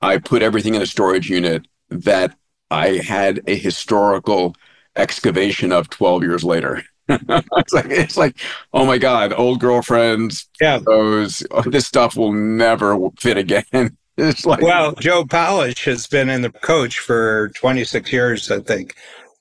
I 0.00 0.18
put 0.18 0.42
everything 0.42 0.74
in 0.74 0.82
a 0.82 0.86
storage 0.86 1.28
unit 1.28 1.66
that 1.90 2.36
I 2.70 2.98
had 2.98 3.40
a 3.46 3.56
historical 3.56 4.54
excavation 4.96 5.72
of 5.72 5.88
12 5.90 6.22
years 6.22 6.44
later. 6.44 6.82
it's 7.08 7.72
like 7.72 7.86
it's 7.86 8.18
like 8.18 8.36
oh 8.74 8.84
my 8.84 8.98
god 8.98 9.32
old 9.32 9.60
girlfriends 9.60 10.46
yeah 10.60 10.78
those 10.78 11.42
oh, 11.52 11.62
this 11.62 11.86
stuff 11.86 12.18
will 12.18 12.34
never 12.34 12.98
fit 13.18 13.38
again 13.38 13.64
it's 14.18 14.44
like 14.44 14.60
well, 14.60 14.92
Joe 14.94 15.24
Polish 15.24 15.84
has 15.84 16.06
been 16.06 16.28
in 16.28 16.42
the 16.42 16.50
coach 16.50 16.98
for 16.98 17.50
26 17.50 18.12
years, 18.12 18.50
I 18.50 18.60
think. 18.60 18.96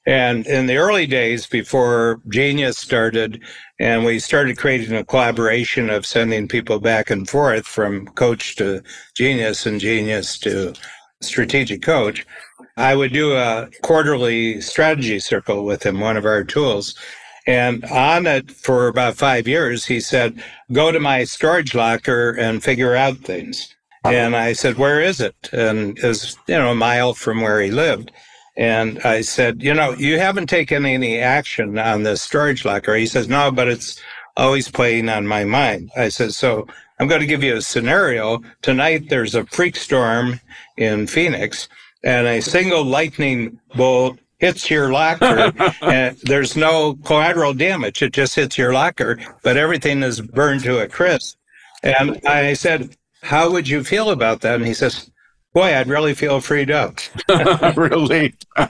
And 0.07 0.47
in 0.47 0.67
the 0.67 0.77
early 0.77 1.05
days 1.05 1.47
before 1.47 2.21
Genius 2.29 2.77
started, 2.77 3.43
and 3.77 4.05
we 4.05 4.19
started 4.19 4.57
creating 4.57 4.95
a 4.95 5.03
collaboration 5.03 5.89
of 5.89 6.05
sending 6.05 6.47
people 6.47 6.79
back 6.79 7.09
and 7.09 7.29
forth 7.29 7.67
from 7.67 8.07
coach 8.07 8.55
to 8.55 8.81
genius 9.15 9.65
and 9.65 9.81
genius 9.81 10.39
to 10.39 10.73
strategic 11.21 11.81
coach, 11.81 12.25
I 12.77 12.95
would 12.95 13.11
do 13.11 13.35
a 13.35 13.69
quarterly 13.81 14.61
strategy 14.61 15.19
circle 15.19 15.65
with 15.65 15.85
him, 15.85 15.99
one 15.99 16.15
of 16.15 16.25
our 16.25 16.45
tools. 16.45 16.95
And 17.45 17.83
on 17.85 18.27
it 18.27 18.49
for 18.49 18.87
about 18.87 19.17
five 19.17 19.45
years, 19.45 19.85
he 19.85 19.99
said, 19.99 20.41
go 20.71 20.91
to 20.93 21.01
my 21.01 21.25
storage 21.25 21.75
locker 21.75 22.31
and 22.31 22.63
figure 22.63 22.95
out 22.95 23.17
things. 23.17 23.75
And 24.05 24.37
I 24.37 24.53
said, 24.53 24.77
where 24.77 25.01
is 25.01 25.19
it? 25.19 25.35
And 25.51 25.99
it 25.99 26.05
was, 26.05 26.37
you 26.47 26.57
know, 26.57 26.71
a 26.71 26.75
mile 26.75 27.13
from 27.13 27.41
where 27.41 27.59
he 27.59 27.71
lived. 27.71 28.13
And 28.57 28.99
I 29.03 29.21
said, 29.21 29.61
you 29.61 29.73
know, 29.73 29.93
you 29.93 30.17
haven't 30.17 30.47
taken 30.47 30.85
any 30.85 31.19
action 31.19 31.77
on 31.77 32.03
the 32.03 32.17
storage 32.17 32.65
locker. 32.65 32.95
He 32.95 33.05
says, 33.05 33.27
no, 33.27 33.51
but 33.51 33.67
it's 33.67 34.01
always 34.35 34.69
playing 34.69 35.09
on 35.09 35.27
my 35.27 35.43
mind. 35.43 35.91
I 35.95 36.09
said, 36.09 36.33
so 36.33 36.67
I'm 36.99 37.07
going 37.07 37.21
to 37.21 37.27
give 37.27 37.43
you 37.43 37.55
a 37.55 37.61
scenario. 37.61 38.41
Tonight, 38.63 39.09
there's 39.09 39.35
a 39.35 39.45
freak 39.45 39.75
storm 39.75 40.39
in 40.77 41.05
Phoenix 41.05 41.69
and 42.03 42.25
a 42.27 42.41
single 42.41 42.83
lightning 42.83 43.59
bolt 43.75 44.17
hits 44.39 44.69
your 44.69 44.91
locker 44.91 45.51
and 45.81 46.17
there's 46.23 46.55
no 46.55 46.95
collateral 47.03 47.53
damage. 47.53 48.01
It 48.01 48.13
just 48.13 48.35
hits 48.35 48.57
your 48.57 48.73
locker, 48.73 49.19
but 49.43 49.57
everything 49.57 50.01
is 50.03 50.21
burned 50.21 50.63
to 50.63 50.79
a 50.79 50.87
crisp. 50.87 51.37
And 51.83 52.19
I 52.25 52.53
said, 52.53 52.95
how 53.21 53.51
would 53.51 53.67
you 53.67 53.83
feel 53.83 54.09
about 54.09 54.41
that? 54.41 54.55
And 54.55 54.65
he 54.65 54.73
says, 54.73 55.11
Boy, 55.57 55.75
I'd 55.75 55.87
really 55.87 56.13
feel 56.13 56.39
freed 56.39 56.69
up. 56.69 56.99
really? 57.75 58.35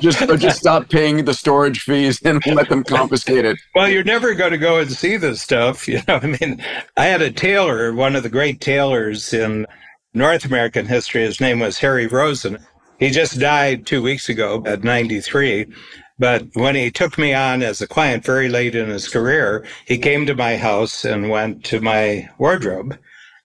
just 0.00 0.26
just 0.38 0.58
stop 0.58 0.88
paying 0.88 1.26
the 1.26 1.34
storage 1.34 1.82
fees 1.82 2.18
and 2.22 2.42
let 2.46 2.70
them 2.70 2.82
confiscate 2.84 3.44
it. 3.44 3.58
Well, 3.74 3.90
you're 3.90 4.04
never 4.04 4.32
going 4.32 4.52
to 4.52 4.56
go 4.56 4.78
and 4.78 4.90
see 4.90 5.18
this 5.18 5.42
stuff. 5.42 5.86
You 5.86 6.00
know, 6.08 6.18
I 6.22 6.26
mean, 6.28 6.64
I 6.96 7.04
had 7.04 7.20
a 7.20 7.30
tailor, 7.30 7.92
one 7.92 8.16
of 8.16 8.22
the 8.22 8.30
great 8.30 8.62
tailors 8.62 9.34
in 9.34 9.66
North 10.14 10.46
American 10.46 10.86
history. 10.86 11.24
His 11.24 11.42
name 11.42 11.60
was 11.60 11.76
Harry 11.80 12.06
Rosen. 12.06 12.56
He 12.98 13.10
just 13.10 13.38
died 13.38 13.84
two 13.84 14.00
weeks 14.00 14.30
ago 14.30 14.62
at 14.64 14.82
93. 14.82 15.66
But 16.18 16.46
when 16.54 16.74
he 16.74 16.90
took 16.90 17.18
me 17.18 17.34
on 17.34 17.62
as 17.62 17.82
a 17.82 17.86
client 17.86 18.24
very 18.24 18.48
late 18.48 18.74
in 18.74 18.88
his 18.88 19.10
career, 19.10 19.62
he 19.86 19.98
came 19.98 20.24
to 20.24 20.34
my 20.34 20.56
house 20.56 21.04
and 21.04 21.28
went 21.28 21.64
to 21.66 21.82
my 21.82 22.30
wardrobe. 22.38 22.96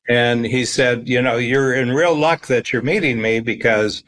And 0.08 0.46
he 0.46 0.66
said, 0.66 1.08
You 1.08 1.22
know, 1.22 1.38
you're 1.38 1.74
in 1.74 1.92
real 1.92 2.16
luck 2.16 2.48
that 2.48 2.72
you're 2.72 2.82
meeting 2.82 3.22
me 3.22 3.40
because 3.40 4.04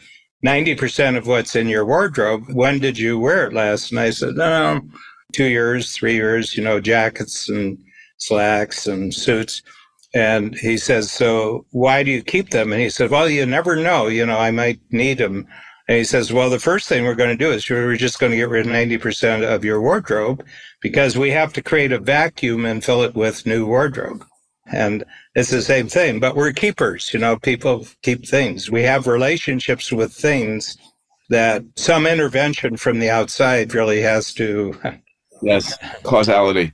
90% 0.46 1.18
of 1.18 1.28
what's 1.28 1.56
in 1.56 1.68
your 1.68 1.86
wardrobe, 1.86 2.44
when 2.54 2.80
did 2.80 2.98
you 2.98 3.18
wear 3.18 3.48
it 3.48 3.54
last? 3.54 3.92
And 3.92 4.00
I 4.00 4.12
said, 4.12 4.36
No, 4.36 4.82
two 5.34 5.46
years, 5.46 5.96
three 5.96 6.16
years, 6.16 6.56
you 6.56 6.64
know, 6.64 6.80
jackets 6.80 7.50
and 7.50 7.78
slacks 8.18 8.88
and 8.88 9.14
suits. 9.14 9.62
And 10.14 10.56
he 10.56 10.78
says, 10.78 11.12
So 11.12 11.66
why 11.72 12.04
do 12.04 12.12
you 12.12 12.22
keep 12.22 12.52
them? 12.52 12.72
And 12.72 12.82
he 12.82 12.90
said, 12.90 13.10
Well, 13.10 13.30
you 13.30 13.46
never 13.46 13.76
know. 13.76 14.08
You 14.08 14.26
know, 14.26 14.38
I 14.38 14.52
might 14.52 14.80
need 14.92 15.18
them 15.18 15.48
and 15.88 15.98
he 15.98 16.04
says, 16.04 16.34
well, 16.34 16.50
the 16.50 16.60
first 16.60 16.90
thing 16.90 17.06
we're 17.06 17.16
going 17.16 17.36
to 17.36 17.44
do 17.44 17.52
is 17.52 17.70
we're 17.70 17.96
just 17.96 18.20
going 18.20 18.32
to 18.32 18.38
get 18.38 18.50
rid 18.50 18.66
of 18.66 18.72
90% 18.72 19.44
of 19.44 19.64
your 19.64 19.82
wardrobe 19.82 20.46
because 20.82 21.18
we 21.18 21.32
have 21.32 21.54
to 21.54 21.62
create 21.62 21.94
a 21.94 22.00
vacuum 22.00 22.66
and 22.66 22.84
fill 22.84 23.04
it 23.04 23.16
with 23.16 23.46
new 23.46 23.66
wardrobe. 23.66 24.26
And 24.72 25.04
it's 25.36 25.50
the 25.50 25.62
same 25.62 25.88
thing, 25.88 26.20
but 26.20 26.36
we're 26.36 26.52
keepers. 26.52 27.14
You 27.14 27.20
know, 27.20 27.38
people 27.38 27.88
keep 28.02 28.28
things. 28.28 28.70
We 28.70 28.84
have 28.84 29.08
relationships 29.08 29.92
with 29.92 30.14
things 30.14 30.78
that 31.30 31.64
some 31.76 32.06
intervention 32.06 32.78
from 32.78 33.00
the 33.00 33.10
outside 33.10 33.74
really 33.74 34.02
has 34.02 34.34
to. 34.36 34.78
yes, 35.42 35.78
causality. 36.04 36.74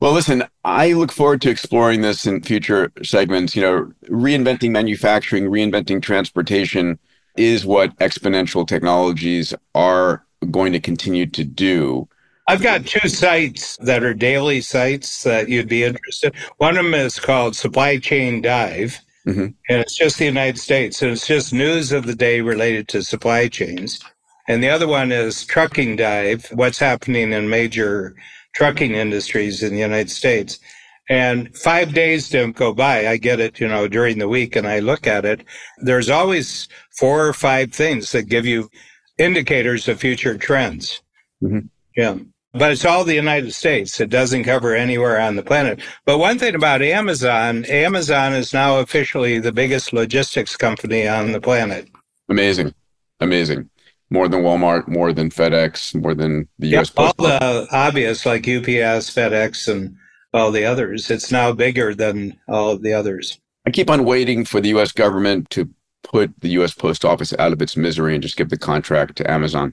Well, 0.00 0.12
listen, 0.12 0.42
I 0.64 0.94
look 0.94 1.12
forward 1.12 1.40
to 1.42 1.50
exploring 1.50 2.00
this 2.00 2.26
in 2.26 2.42
future 2.42 2.90
segments. 3.04 3.54
You 3.54 3.62
know, 3.62 3.92
reinventing 4.08 4.72
manufacturing, 4.72 5.44
reinventing 5.44 6.02
transportation 6.02 6.98
is 7.36 7.64
what 7.64 7.96
exponential 7.98 8.66
technologies 8.66 9.54
are 9.74 10.26
going 10.50 10.72
to 10.72 10.80
continue 10.80 11.26
to 11.26 11.44
do. 11.44 12.08
I've 12.48 12.62
got 12.62 12.86
two 12.86 13.08
sites 13.08 13.76
that 13.78 14.02
are 14.02 14.14
daily 14.14 14.60
sites 14.60 15.22
that 15.22 15.48
you'd 15.48 15.68
be 15.68 15.84
interested. 15.84 16.34
One 16.58 16.76
of 16.76 16.84
them 16.84 16.94
is 16.94 17.18
called 17.18 17.54
Supply 17.54 17.98
Chain 17.98 18.42
Dive, 18.42 18.98
mm-hmm. 19.26 19.40
and 19.40 19.56
it's 19.68 19.96
just 19.96 20.18
the 20.18 20.24
United 20.24 20.58
States, 20.58 21.02
and 21.02 21.12
it's 21.12 21.26
just 21.26 21.52
news 21.52 21.92
of 21.92 22.04
the 22.04 22.16
day 22.16 22.40
related 22.40 22.88
to 22.88 23.02
supply 23.02 23.48
chains. 23.48 24.00
And 24.48 24.62
the 24.62 24.70
other 24.70 24.88
one 24.88 25.12
is 25.12 25.44
Trucking 25.44 25.96
Dive, 25.96 26.46
what's 26.52 26.78
happening 26.78 27.32
in 27.32 27.48
major 27.48 28.16
trucking 28.54 28.92
industries 28.94 29.62
in 29.62 29.72
the 29.72 29.80
United 29.80 30.10
States. 30.10 30.58
And 31.08 31.56
five 31.56 31.94
days 31.94 32.28
don't 32.28 32.56
go 32.56 32.72
by. 32.72 33.08
I 33.08 33.16
get 33.16 33.40
it, 33.40 33.60
you 33.60 33.68
know, 33.68 33.88
during 33.88 34.18
the 34.18 34.28
week 34.28 34.56
and 34.56 34.66
I 34.66 34.78
look 34.78 35.06
at 35.06 35.24
it. 35.24 35.44
There's 35.78 36.10
always 36.10 36.68
four 36.98 37.26
or 37.26 37.32
five 37.32 37.72
things 37.72 38.12
that 38.12 38.28
give 38.28 38.46
you 38.46 38.68
indicators 39.18 39.88
of 39.88 40.00
future 40.00 40.38
trends. 40.38 41.02
Mm-hmm. 41.42 41.66
Yeah. 41.96 42.18
But 42.54 42.72
it's 42.72 42.84
all 42.84 43.04
the 43.04 43.14
United 43.14 43.54
States. 43.54 43.98
It 44.00 44.10
doesn't 44.10 44.44
cover 44.44 44.74
anywhere 44.74 45.18
on 45.20 45.36
the 45.36 45.42
planet. 45.42 45.80
But 46.04 46.18
one 46.18 46.38
thing 46.38 46.54
about 46.54 46.82
Amazon, 46.82 47.64
Amazon 47.64 48.34
is 48.34 48.52
now 48.52 48.80
officially 48.80 49.38
the 49.38 49.52
biggest 49.52 49.92
logistics 49.92 50.56
company 50.56 51.08
on 51.08 51.32
the 51.32 51.40
planet. 51.40 51.88
Amazing. 52.28 52.74
Amazing 53.20 53.70
more 54.12 54.28
than 54.28 54.42
Walmart, 54.42 54.86
more 54.88 55.12
than 55.12 55.30
FedEx, 55.30 56.00
more 56.00 56.14
than 56.14 56.46
the 56.58 56.68
yep, 56.68 56.78
U.S. 56.80 56.90
Post. 56.90 57.14
All 57.18 57.28
the 57.28 57.66
obvious 57.72 58.26
like 58.26 58.42
UPS, 58.42 59.08
FedEx, 59.10 59.72
and 59.72 59.96
all 60.34 60.50
the 60.50 60.66
others. 60.66 61.10
It's 61.10 61.32
now 61.32 61.52
bigger 61.52 61.94
than 61.94 62.38
all 62.46 62.70
of 62.70 62.82
the 62.82 62.92
others. 62.92 63.40
I 63.66 63.70
keep 63.70 63.88
on 63.88 64.04
waiting 64.04 64.44
for 64.44 64.60
the 64.60 64.68
U.S. 64.70 64.92
government 64.92 65.48
to 65.50 65.68
put 66.02 66.38
the 66.40 66.50
U.S. 66.50 66.74
Post 66.74 67.06
Office 67.06 67.32
out 67.38 67.52
of 67.52 67.62
its 67.62 67.76
misery 67.76 68.12
and 68.14 68.22
just 68.22 68.36
give 68.36 68.50
the 68.50 68.58
contract 68.58 69.16
to 69.16 69.30
Amazon. 69.30 69.72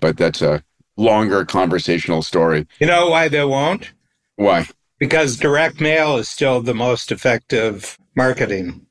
But 0.00 0.16
that's 0.16 0.42
a 0.42 0.62
longer 0.96 1.44
conversational 1.44 2.22
story. 2.22 2.66
You 2.80 2.86
know 2.86 3.08
why 3.08 3.28
they 3.28 3.44
won't? 3.44 3.92
Why? 4.36 4.66
Because 4.98 5.36
direct 5.36 5.80
mail 5.80 6.16
is 6.16 6.28
still 6.28 6.62
the 6.62 6.74
most 6.74 7.12
effective 7.12 7.98
marketing. 8.14 8.86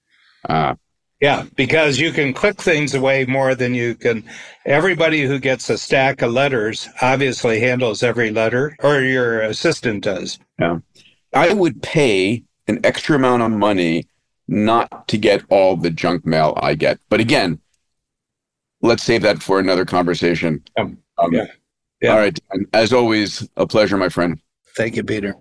Ah. 0.48 0.76
Yeah, 1.22 1.46
because 1.56 1.98
you 2.00 2.12
can 2.12 2.34
click 2.34 2.62
things 2.62 2.94
away 2.94 3.26
more 3.26 3.56
than 3.56 3.74
you 3.74 3.96
can. 3.96 4.24
Everybody 4.66 5.24
who 5.24 5.40
gets 5.40 5.70
a 5.70 5.78
stack 5.78 6.22
of 6.22 6.32
letters 6.32 6.90
obviously 7.02 7.60
handles 7.60 8.04
every 8.04 8.32
letter, 8.32 8.76
or 8.84 9.02
your 9.02 9.42
assistant 9.42 10.04
does. 10.04 10.38
Yeah. 10.60 10.80
I 11.34 11.54
would 11.54 11.82
pay 11.82 12.44
an 12.68 12.80
extra 12.84 13.16
amount 13.16 13.44
of 13.44 13.52
money 13.52 14.08
not 14.48 15.08
to 15.08 15.18
get 15.18 15.44
all 15.50 15.76
the 15.76 15.90
junk 15.90 16.26
mail 16.26 16.54
I 16.58 16.76
get. 16.76 17.00
But 17.10 17.20
again, 17.20 17.60
let's 18.82 19.04
save 19.04 19.22
that 19.24 19.42
for 19.42 19.60
another 19.60 19.86
conversation. 19.86 20.64
Um, 20.78 20.98
um, 21.18 21.34
yeah. 21.34 21.48
Yeah. 22.02 22.12
All 22.12 22.18
right. 22.18 22.38
And 22.52 22.68
as 22.74 22.94
always, 22.94 23.48
a 23.58 23.68
pleasure, 23.68 23.98
my 23.98 24.10
friend. 24.10 24.40
Thank 24.76 24.96
you, 24.96 25.04
Peter. 25.04 25.36